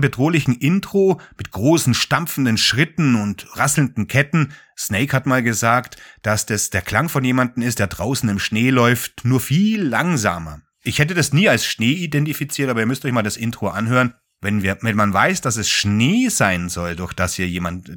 bedrohlichen 0.00 0.54
Intro 0.54 1.20
mit 1.36 1.50
großen 1.50 1.92
stampfenden 1.92 2.56
Schritten 2.56 3.16
und 3.16 3.46
rasselnden 3.56 4.06
Ketten. 4.06 4.52
Snake 4.78 5.12
hat 5.12 5.26
mal 5.26 5.42
gesagt, 5.42 5.96
dass 6.22 6.46
das 6.46 6.70
der 6.70 6.82
Klang 6.82 7.08
von 7.08 7.24
jemandem 7.24 7.64
ist, 7.64 7.80
der 7.80 7.88
draußen 7.88 8.28
im 8.28 8.38
Schnee 8.38 8.70
läuft, 8.70 9.24
nur 9.24 9.40
viel 9.40 9.82
langsamer. 9.82 10.62
Ich 10.82 11.00
hätte 11.00 11.14
das 11.14 11.32
nie 11.32 11.48
als 11.48 11.66
Schnee 11.66 11.92
identifiziert, 11.92 12.70
aber 12.70 12.80
ihr 12.80 12.86
müsst 12.86 13.04
euch 13.04 13.12
mal 13.12 13.22
das 13.22 13.36
Intro 13.36 13.68
anhören. 13.68 14.14
Wenn 14.40 14.62
wir, 14.62 14.78
wenn 14.80 14.96
man 14.96 15.12
weiß, 15.12 15.42
dass 15.42 15.56
es 15.56 15.68
Schnee 15.68 16.28
sein 16.28 16.68
soll, 16.68 16.96
durch 16.96 17.12
das 17.12 17.34
hier 17.34 17.48
jemand, 17.48 17.90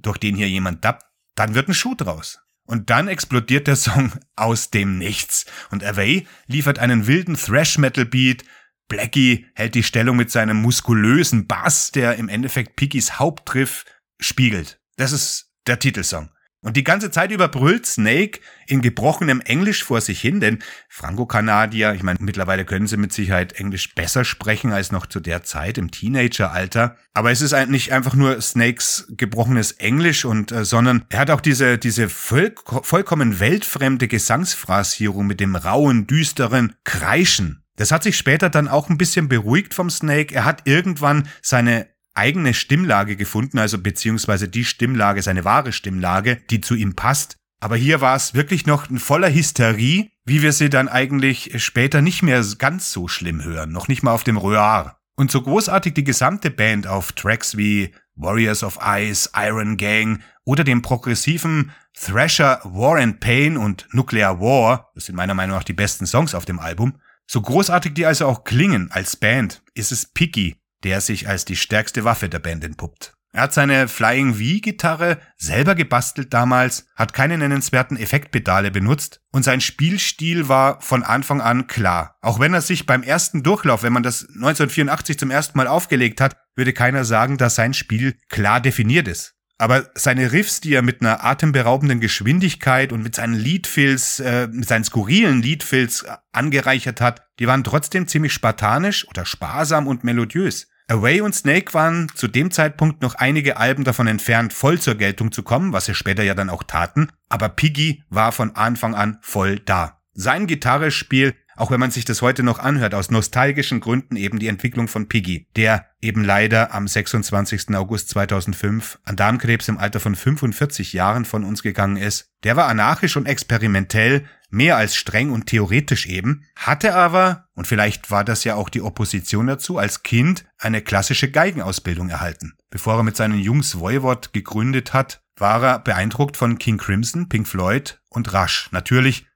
durch 0.00 0.18
den 0.18 0.36
hier 0.36 0.48
jemand 0.48 0.84
dappt, 0.84 1.04
dann 1.34 1.54
wird 1.54 1.68
ein 1.68 1.74
Schuh 1.74 1.94
draus. 1.94 2.38
Und 2.64 2.90
dann 2.90 3.08
explodiert 3.08 3.66
der 3.66 3.76
Song 3.76 4.12
aus 4.36 4.70
dem 4.70 4.98
Nichts. 4.98 5.46
Und 5.70 5.82
Away 5.82 6.26
liefert 6.46 6.78
einen 6.78 7.06
wilden 7.06 7.34
Thrash-Metal-Beat, 7.34 8.44
Blackie 8.88 9.46
hält 9.54 9.74
die 9.74 9.82
Stellung 9.82 10.16
mit 10.16 10.30
seinem 10.30 10.56
muskulösen 10.56 11.46
Bass, 11.46 11.92
der 11.92 12.16
im 12.16 12.28
Endeffekt 12.28 12.76
Pickys 12.76 13.18
Hauptriff 13.18 13.84
spiegelt. 14.18 14.80
Das 14.96 15.12
ist 15.12 15.52
der 15.66 15.78
Titelsong. 15.78 16.30
Und 16.60 16.76
die 16.76 16.82
ganze 16.82 17.12
Zeit 17.12 17.30
über 17.30 17.46
brüllt 17.46 17.86
Snake 17.86 18.40
in 18.66 18.82
gebrochenem 18.82 19.40
Englisch 19.40 19.84
vor 19.84 20.00
sich 20.00 20.20
hin, 20.20 20.40
denn 20.40 20.58
Franco-Kanadier, 20.88 21.94
ich 21.94 22.02
meine, 22.02 22.18
mittlerweile 22.20 22.64
können 22.64 22.88
sie 22.88 22.96
mit 22.96 23.12
Sicherheit 23.12 23.52
Englisch 23.52 23.94
besser 23.94 24.24
sprechen 24.24 24.72
als 24.72 24.90
noch 24.90 25.06
zu 25.06 25.20
der 25.20 25.44
Zeit 25.44 25.78
im 25.78 25.92
Teenageralter. 25.92 26.96
Aber 27.14 27.30
es 27.30 27.42
ist 27.42 27.54
nicht 27.68 27.92
einfach 27.92 28.14
nur 28.14 28.40
Snakes 28.40 29.06
gebrochenes 29.10 29.72
Englisch 29.72 30.24
und, 30.24 30.50
äh, 30.50 30.64
sondern 30.64 31.04
er 31.10 31.20
hat 31.20 31.30
auch 31.30 31.40
diese, 31.40 31.78
diese 31.78 32.08
voll, 32.08 32.52
vollkommen 32.82 33.38
weltfremde 33.38 34.08
Gesangsphrasierung 34.08 35.28
mit 35.28 35.38
dem 35.38 35.54
rauen, 35.54 36.08
düsteren 36.08 36.74
Kreischen. 36.82 37.62
Das 37.78 37.92
hat 37.92 38.02
sich 38.02 38.18
später 38.18 38.50
dann 38.50 38.66
auch 38.66 38.90
ein 38.90 38.98
bisschen 38.98 39.28
beruhigt 39.28 39.72
vom 39.72 39.88
Snake. 39.88 40.34
Er 40.34 40.44
hat 40.44 40.62
irgendwann 40.66 41.28
seine 41.40 41.86
eigene 42.12 42.52
Stimmlage 42.52 43.14
gefunden, 43.14 43.58
also 43.58 43.78
beziehungsweise 43.78 44.48
die 44.48 44.64
Stimmlage, 44.64 45.22
seine 45.22 45.44
wahre 45.44 45.72
Stimmlage, 45.72 46.36
die 46.50 46.60
zu 46.60 46.74
ihm 46.74 46.96
passt. 46.96 47.36
Aber 47.60 47.76
hier 47.76 48.00
war 48.00 48.16
es 48.16 48.34
wirklich 48.34 48.66
noch 48.66 48.90
ein 48.90 48.98
voller 48.98 49.32
Hysterie, 49.32 50.10
wie 50.24 50.42
wir 50.42 50.52
sie 50.52 50.70
dann 50.70 50.88
eigentlich 50.88 51.52
später 51.62 52.02
nicht 52.02 52.22
mehr 52.22 52.44
ganz 52.58 52.90
so 52.90 53.06
schlimm 53.06 53.44
hören, 53.44 53.70
noch 53.70 53.86
nicht 53.86 54.02
mal 54.02 54.12
auf 54.12 54.24
dem 54.24 54.36
Röhr. 54.36 54.96
Und 55.14 55.30
so 55.30 55.40
großartig 55.40 55.94
die 55.94 56.04
gesamte 56.04 56.50
Band 56.50 56.88
auf 56.88 57.12
Tracks 57.12 57.56
wie 57.56 57.92
Warriors 58.16 58.64
of 58.64 58.78
Ice, 58.84 59.30
Iron 59.36 59.76
Gang 59.76 60.20
oder 60.44 60.64
dem 60.64 60.82
progressiven 60.82 61.70
Thrasher 61.94 62.60
War 62.64 62.98
and 62.98 63.20
Pain 63.20 63.56
und 63.56 63.86
Nuclear 63.92 64.40
War, 64.40 64.90
das 64.94 65.06
sind 65.06 65.14
meiner 65.14 65.34
Meinung 65.34 65.56
nach 65.56 65.64
die 65.64 65.72
besten 65.72 66.06
Songs 66.06 66.34
auf 66.34 66.44
dem 66.44 66.58
Album, 66.58 67.00
so 67.28 67.40
großartig 67.40 67.94
die 67.94 68.06
also 68.06 68.26
auch 68.26 68.42
klingen 68.42 68.90
als 68.90 69.16
Band, 69.16 69.62
ist 69.74 69.92
es 69.92 70.06
Picky, 70.06 70.56
der 70.82 71.00
sich 71.00 71.28
als 71.28 71.44
die 71.44 71.56
stärkste 71.56 72.04
Waffe 72.04 72.28
der 72.28 72.38
Band 72.40 72.64
entpuppt. 72.64 73.14
Er 73.32 73.42
hat 73.42 73.52
seine 73.52 73.88
Flying 73.88 74.34
V-Gitarre 74.34 75.18
selber 75.36 75.74
gebastelt 75.74 76.32
damals, 76.32 76.86
hat 76.96 77.12
keine 77.12 77.36
nennenswerten 77.36 77.98
Effektpedale 77.98 78.70
benutzt 78.70 79.20
und 79.30 79.42
sein 79.42 79.60
Spielstil 79.60 80.48
war 80.48 80.80
von 80.80 81.02
Anfang 81.02 81.42
an 81.42 81.66
klar. 81.66 82.16
Auch 82.22 82.40
wenn 82.40 82.54
er 82.54 82.62
sich 82.62 82.86
beim 82.86 83.02
ersten 83.02 83.42
Durchlauf, 83.42 83.82
wenn 83.82 83.92
man 83.92 84.02
das 84.02 84.22
1984 84.22 85.18
zum 85.18 85.30
ersten 85.30 85.58
Mal 85.58 85.68
aufgelegt 85.68 86.22
hat, 86.22 86.36
würde 86.56 86.72
keiner 86.72 87.04
sagen, 87.04 87.36
dass 87.36 87.54
sein 87.54 87.74
Spiel 87.74 88.16
klar 88.28 88.60
definiert 88.60 89.06
ist. 89.06 89.34
Aber 89.58 89.90
seine 89.94 90.30
Riffs, 90.30 90.60
die 90.60 90.72
er 90.72 90.82
mit 90.82 91.00
einer 91.00 91.24
atemberaubenden 91.24 91.98
Geschwindigkeit 91.98 92.92
und 92.92 93.02
mit 93.02 93.16
seinen 93.16 93.34
Leadfills, 93.34 94.20
äh, 94.20 94.46
mit 94.46 94.68
seinen 94.68 94.84
skurrilen 94.84 95.42
Leadfills 95.42 96.06
angereichert 96.32 97.00
hat, 97.00 97.22
die 97.40 97.48
waren 97.48 97.64
trotzdem 97.64 98.06
ziemlich 98.06 98.32
spartanisch 98.32 99.06
oder 99.08 99.26
sparsam 99.26 99.88
und 99.88 100.04
melodiös. 100.04 100.68
Away 100.90 101.20
und 101.20 101.34
Snake 101.34 101.74
waren 101.74 102.08
zu 102.14 102.28
dem 102.28 102.50
Zeitpunkt 102.50 103.02
noch 103.02 103.16
einige 103.16 103.58
Alben 103.58 103.84
davon 103.84 104.06
entfernt, 104.06 104.54
voll 104.54 104.80
zur 104.80 104.94
Geltung 104.94 105.32
zu 105.32 105.42
kommen, 105.42 105.72
was 105.72 105.84
sie 105.84 105.94
später 105.94 106.22
ja 106.22 106.34
dann 106.34 106.48
auch 106.48 106.62
taten, 106.62 107.10
aber 107.28 107.50
Piggy 107.50 108.04
war 108.08 108.32
von 108.32 108.56
Anfang 108.56 108.94
an 108.94 109.18
voll 109.20 109.58
da. 109.58 110.00
Sein 110.14 110.46
Gitarrespiel 110.46 111.34
auch 111.58 111.70
wenn 111.70 111.80
man 111.80 111.90
sich 111.90 112.04
das 112.04 112.22
heute 112.22 112.42
noch 112.42 112.58
anhört, 112.58 112.94
aus 112.94 113.10
nostalgischen 113.10 113.80
Gründen 113.80 114.16
eben 114.16 114.38
die 114.38 114.46
Entwicklung 114.46 114.88
von 114.88 115.08
Piggy, 115.08 115.46
der 115.56 115.86
eben 116.00 116.22
leider 116.22 116.72
am 116.72 116.86
26. 116.86 117.74
August 117.74 118.10
2005 118.10 118.98
an 119.04 119.16
Darmkrebs 119.16 119.68
im 119.68 119.78
Alter 119.78 120.00
von 120.00 120.14
45 120.14 120.92
Jahren 120.92 121.24
von 121.24 121.44
uns 121.44 121.62
gegangen 121.62 121.96
ist. 121.96 122.30
Der 122.44 122.56
war 122.56 122.68
anarchisch 122.68 123.16
und 123.16 123.26
experimentell, 123.26 124.26
mehr 124.50 124.76
als 124.76 124.96
streng 124.96 125.30
und 125.30 125.46
theoretisch 125.46 126.06
eben, 126.06 126.44
hatte 126.56 126.94
aber, 126.94 127.48
und 127.54 127.66
vielleicht 127.66 128.10
war 128.10 128.24
das 128.24 128.44
ja 128.44 128.54
auch 128.54 128.68
die 128.68 128.82
Opposition 128.82 129.46
dazu, 129.46 129.78
als 129.78 130.02
Kind 130.02 130.44
eine 130.58 130.80
klassische 130.80 131.30
Geigenausbildung 131.30 132.08
erhalten. 132.08 132.54
Bevor 132.70 132.98
er 132.98 133.02
mit 133.02 133.16
seinen 133.16 133.38
Jungs 133.38 133.78
Voivod 133.78 134.32
gegründet 134.32 134.94
hat, 134.94 135.22
war 135.36 135.62
er 135.62 135.78
beeindruckt 135.80 136.36
von 136.36 136.58
King 136.58 136.78
Crimson, 136.78 137.28
Pink 137.28 137.46
Floyd 137.48 138.00
und 138.08 138.32
Rush. 138.32 138.68
Natürlich, 138.70 139.26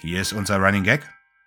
hier 0.00 0.20
ist 0.20 0.32
unser 0.32 0.58
Running 0.58 0.84
Gag, 0.84 1.02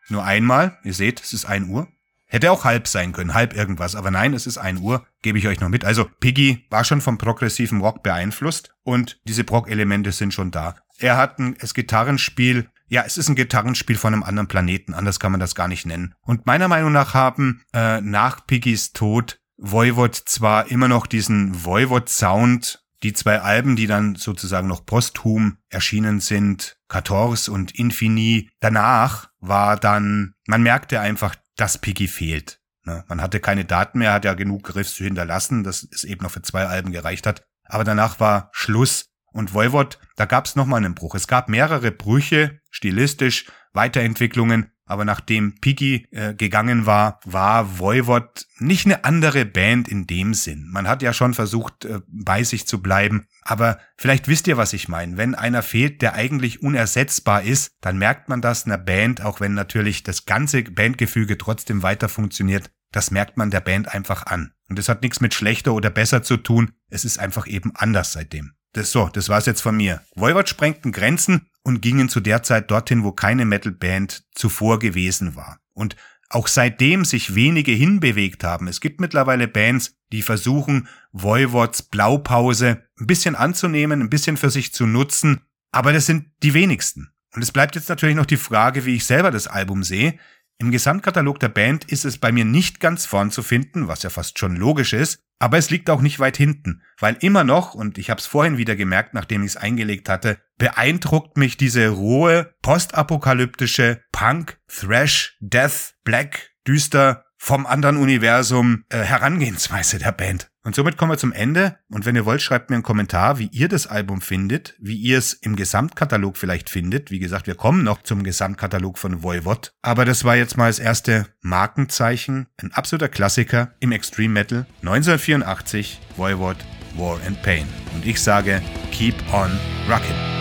nur 0.10 0.24
einmal, 0.24 0.78
ihr 0.84 0.94
seht, 0.94 1.22
es 1.22 1.34
ist 1.34 1.46
ein 1.46 1.70
Uhr. 1.70 1.88
Hätte 2.28 2.52
auch 2.52 2.64
halb 2.64 2.88
sein 2.88 3.12
können, 3.12 3.34
halb 3.34 3.54
irgendwas, 3.54 3.94
aber 3.94 4.10
nein, 4.10 4.34
es 4.34 4.48
ist 4.48 4.58
ein 4.58 4.78
Uhr, 4.78 5.06
gebe 5.22 5.38
ich 5.38 5.48
euch 5.48 5.60
noch 5.60 5.68
mit. 5.68 5.84
Also 5.84 6.10
Piggy 6.22 6.66
war 6.70 6.86
schon 6.86 7.02
vom 7.02 7.18
progressiven 7.18 7.82
Rock 7.82 8.04
beeinflusst 8.04 8.74
und 8.84 9.20
diese 9.26 9.44
Prog-Elemente 9.44 10.14
sind 10.14 10.34
schon 10.34 10.50
da. 10.50 10.76
Er 10.98 11.18
hat 11.18 11.40
ein 11.40 11.58
das 11.60 11.74
Gitarrenspiel, 11.74 12.70
ja, 12.88 13.04
es 13.06 13.18
ist 13.18 13.28
ein 13.28 13.36
Gitarrenspiel 13.36 13.98
von 13.98 14.14
einem 14.14 14.24
anderen 14.24 14.48
Planeten, 14.48 14.94
anders 14.94 15.20
kann 15.20 15.34
man 15.34 15.42
das 15.42 15.56
gar 15.56 15.68
nicht 15.68 15.86
nennen. 15.86 16.16
Und 16.22 16.46
meiner 16.46 16.70
Meinung 16.70 16.94
nach 16.94 17.14
haben 17.14 17.64
äh, 17.74 18.00
nach 18.00 18.48
Piggys 18.48 18.94
Tod 18.94 19.40
Voivod 19.58 20.16
zwar 20.16 20.72
immer 20.72 20.88
noch 20.88 21.08
diesen 21.08 21.66
Voivod-Sound 21.66 22.82
die 23.04 23.14
zwei 23.14 23.42
Alben, 23.42 23.76
die 23.76 23.88
dann 23.88 24.16
sozusagen 24.16 24.68
noch 24.68 24.86
posthum 24.86 25.58
erschienen 25.70 26.20
sind, 26.20 26.78
14 26.92 27.54
und 27.54 27.78
Infini, 27.78 28.50
danach 28.60 29.31
war 29.42 29.78
dann, 29.78 30.36
man 30.48 30.64
merkte 30.64 31.02
einfach, 31.02 31.36
dass 31.58 31.78
Piggy 31.78 32.08
fehlt. 32.08 32.62
Ne? 32.86 33.04
Man 33.08 33.22
hatte 33.22 33.40
keine 33.40 33.66
Daten 33.66 34.00
mehr, 34.00 34.14
hat 34.14 34.26
ja 34.26 34.34
genug 34.34 34.74
Riffs 34.76 34.96
zu 34.96 35.04
hinterlassen, 35.04 35.64
dass 35.64 35.88
es 35.92 36.04
eben 36.04 36.24
noch 36.24 36.32
für 36.32 36.42
zwei 36.42 36.66
Alben 36.66 36.92
gereicht 36.92 37.28
hat. 37.28 37.44
Aber 37.66 37.84
danach 37.84 38.20
war 38.20 38.50
Schluss. 38.54 39.08
Und 39.34 39.54
Voivod, 39.54 39.98
da 40.18 40.26
gab 40.26 40.46
es 40.46 40.58
nochmal 40.58 40.84
einen 40.84 40.94
Bruch. 40.94 41.16
Es 41.16 41.26
gab 41.26 41.48
mehrere 41.48 41.92
Brüche, 41.92 42.60
stilistisch, 42.70 43.46
Weiterentwicklungen, 43.72 44.74
aber 44.92 45.06
nachdem 45.06 45.56
Piggy 45.56 46.06
äh, 46.12 46.34
gegangen 46.34 46.86
war, 46.86 47.22
war 47.24 47.80
Voivod 47.80 48.46
nicht 48.60 48.86
eine 48.86 49.06
andere 49.06 49.46
Band 49.46 49.88
in 49.88 50.06
dem 50.06 50.34
Sinn. 50.34 50.68
Man 50.70 50.86
hat 50.86 51.02
ja 51.02 51.14
schon 51.14 51.34
versucht, 51.34 51.86
äh, 51.86 52.02
bei 52.08 52.44
sich 52.44 52.68
zu 52.68 52.82
bleiben, 52.82 53.26
aber 53.42 53.80
vielleicht 53.96 54.28
wisst 54.28 54.48
ihr, 54.48 54.58
was 54.58 54.74
ich 54.74 54.90
meine. 54.90 55.16
Wenn 55.16 55.34
einer 55.34 55.64
fehlt, 55.64 56.02
der 56.02 56.16
eigentlich 56.16 56.62
unersetzbar 56.62 57.44
ist, 57.44 57.72
dann 57.80 57.98
merkt 57.98 58.28
man 58.28 58.42
das 58.42 58.66
einer 58.66 58.78
Band, 58.78 59.22
auch 59.22 59.40
wenn 59.40 59.54
natürlich 59.54 60.04
das 60.04 60.26
ganze 60.26 60.62
Bandgefüge 60.64 61.38
trotzdem 61.38 61.84
weiter 61.84 62.10
funktioniert. 62.10 62.70
Das 62.92 63.12
merkt 63.12 63.38
man 63.38 63.50
der 63.50 63.62
Band 63.62 63.94
einfach 63.94 64.26
an. 64.26 64.52
Und 64.68 64.78
das 64.78 64.90
hat 64.90 65.04
nichts 65.04 65.22
mit 65.22 65.34
schlechter 65.34 65.74
oder 65.74 65.90
besser 65.90 66.22
zu 66.22 66.36
tun. 66.36 66.74
Es 66.90 67.06
ist 67.06 67.18
einfach 67.18 67.48
eben 67.48 67.72
anders 67.76 68.12
seitdem. 68.12 68.56
Das 68.74 68.92
so, 68.92 69.10
das 69.10 69.30
war's 69.30 69.46
jetzt 69.46 69.62
von 69.62 69.76
mir. 69.76 70.02
Voivod 70.16 70.48
sprengten 70.48 70.92
Grenzen 70.92 71.48
und 71.64 71.82
gingen 71.82 72.10
zu 72.10 72.20
der 72.20 72.44
Zeit 72.44 72.72
dorthin, 72.72 73.04
wo 73.04 73.12
keine 73.12 73.46
Metalband 73.46 74.24
zuvor 74.34 74.80
gewesen 74.80 75.36
war. 75.36 75.60
Und 75.74 75.96
auch 76.30 76.48
seitdem 76.48 77.04
sich 77.04 77.36
wenige 77.36 77.74
hinbewegt 77.74 78.44
haben. 78.44 78.68
Es 78.68 78.80
gibt 78.80 79.02
mittlerweile 79.02 79.48
Bands, 79.50 79.96
die 80.14 80.22
versuchen, 80.22 80.88
Voivods 81.12 81.84
Blaupause 81.84 82.84
ein 82.98 83.08
bisschen 83.08 83.36
anzunehmen, 83.36 84.02
ein 84.02 84.10
bisschen 84.10 84.38
für 84.38 84.50
sich 84.50 84.74
zu 84.74 84.86
nutzen, 84.86 85.42
aber 85.72 85.92
das 85.92 86.06
sind 86.06 86.32
die 86.42 86.54
wenigsten. 86.54 87.12
Und 87.34 87.42
es 87.42 87.52
bleibt 87.52 87.76
jetzt 87.76 87.90
natürlich 87.90 88.16
noch 88.16 88.26
die 88.26 88.38
Frage, 88.38 88.86
wie 88.86 88.96
ich 88.96 89.06
selber 89.06 89.32
das 89.32 89.48
Album 89.48 89.84
sehe. 89.84 90.18
Im 90.62 90.70
Gesamtkatalog 90.70 91.40
der 91.40 91.50
Band 91.50 91.86
ist 91.86 92.06
es 92.06 92.20
bei 92.20 92.32
mir 92.32 92.46
nicht 92.46 92.80
ganz 92.80 93.08
vorn 93.08 93.32
zu 93.32 93.42
finden, 93.42 93.88
was 93.88 94.04
ja 94.04 94.12
fast 94.12 94.38
schon 94.38 94.56
logisch 94.56 94.94
ist, 94.94 95.24
aber 95.40 95.58
es 95.58 95.72
liegt 95.72 95.90
auch 95.90 96.02
nicht 96.02 96.20
weit 96.20 96.38
hinten, 96.38 96.84
weil 97.00 97.18
immer 97.20 97.44
noch, 97.44 97.74
und 97.74 97.98
ich 97.98 98.12
habe 98.12 98.20
es 98.20 98.28
vorhin 98.28 98.60
wieder 98.60 98.76
gemerkt, 98.76 99.16
nachdem 99.16 99.42
ich 99.42 99.54
es 99.54 99.58
eingelegt 99.58 100.08
hatte, 100.08 100.38
beeindruckt 100.60 101.36
mich 101.36 101.58
diese 101.58 101.88
rohe, 101.88 102.54
postapokalyptische 102.62 104.04
Punk, 104.12 104.60
Thrash, 104.68 105.36
Death, 105.40 105.96
Black, 106.04 106.52
düster, 106.68 107.26
vom 107.40 107.66
anderen 107.66 107.98
Universum 107.98 108.84
äh, 108.90 109.00
Herangehensweise 109.00 109.98
der 109.98 110.12
Band. 110.12 110.51
Und 110.64 110.76
somit 110.76 110.98
kommen 110.98 111.12
wir 111.12 111.18
zum 111.18 111.34
Ende. 111.34 111.78
Und 111.90 112.06
wenn 112.06 112.16
ihr 112.16 112.26
wollt, 112.26 112.42
schreibt 112.42 112.70
mir 112.70 112.76
einen 112.76 112.84
Kommentar, 112.84 113.40
wie 113.40 113.50
ihr 113.52 113.68
das 113.68 113.88
Album 113.88 114.22
findet, 114.22 114.76
wie 114.80 114.96
ihr 114.96 115.18
es 115.18 115.34
im 115.34 115.56
Gesamtkatalog 115.56 116.38
vielleicht 116.38 116.70
findet. 116.70 117.10
Wie 117.10 117.20
gesagt, 117.20 117.48
wir 117.48 117.56
kommen 117.56 117.84
noch 117.84 118.04
zum 118.04 118.24
Gesamtkatalog 118.24 118.98
von 118.98 119.24
Voivod. 119.24 119.74
Aber 119.82 120.06
das 120.06 120.24
war 120.24 120.36
jetzt 120.36 120.58
mal 120.58 120.68
das 120.68 120.80
erste 120.80 121.28
Markenzeichen. 121.42 122.48
Ein 122.58 122.72
absoluter 122.74 123.10
Klassiker 123.10 123.74
im 123.80 123.92
Extreme 123.92 124.34
Metal. 124.34 124.66
1984, 124.82 126.00
Voivod, 126.16 126.58
War 126.96 127.20
and 127.26 127.42
Pain. 127.42 127.68
Und 127.96 128.06
ich 128.06 128.22
sage, 128.22 128.62
keep 128.92 129.16
on 129.34 129.52
rockin'. 129.90 130.41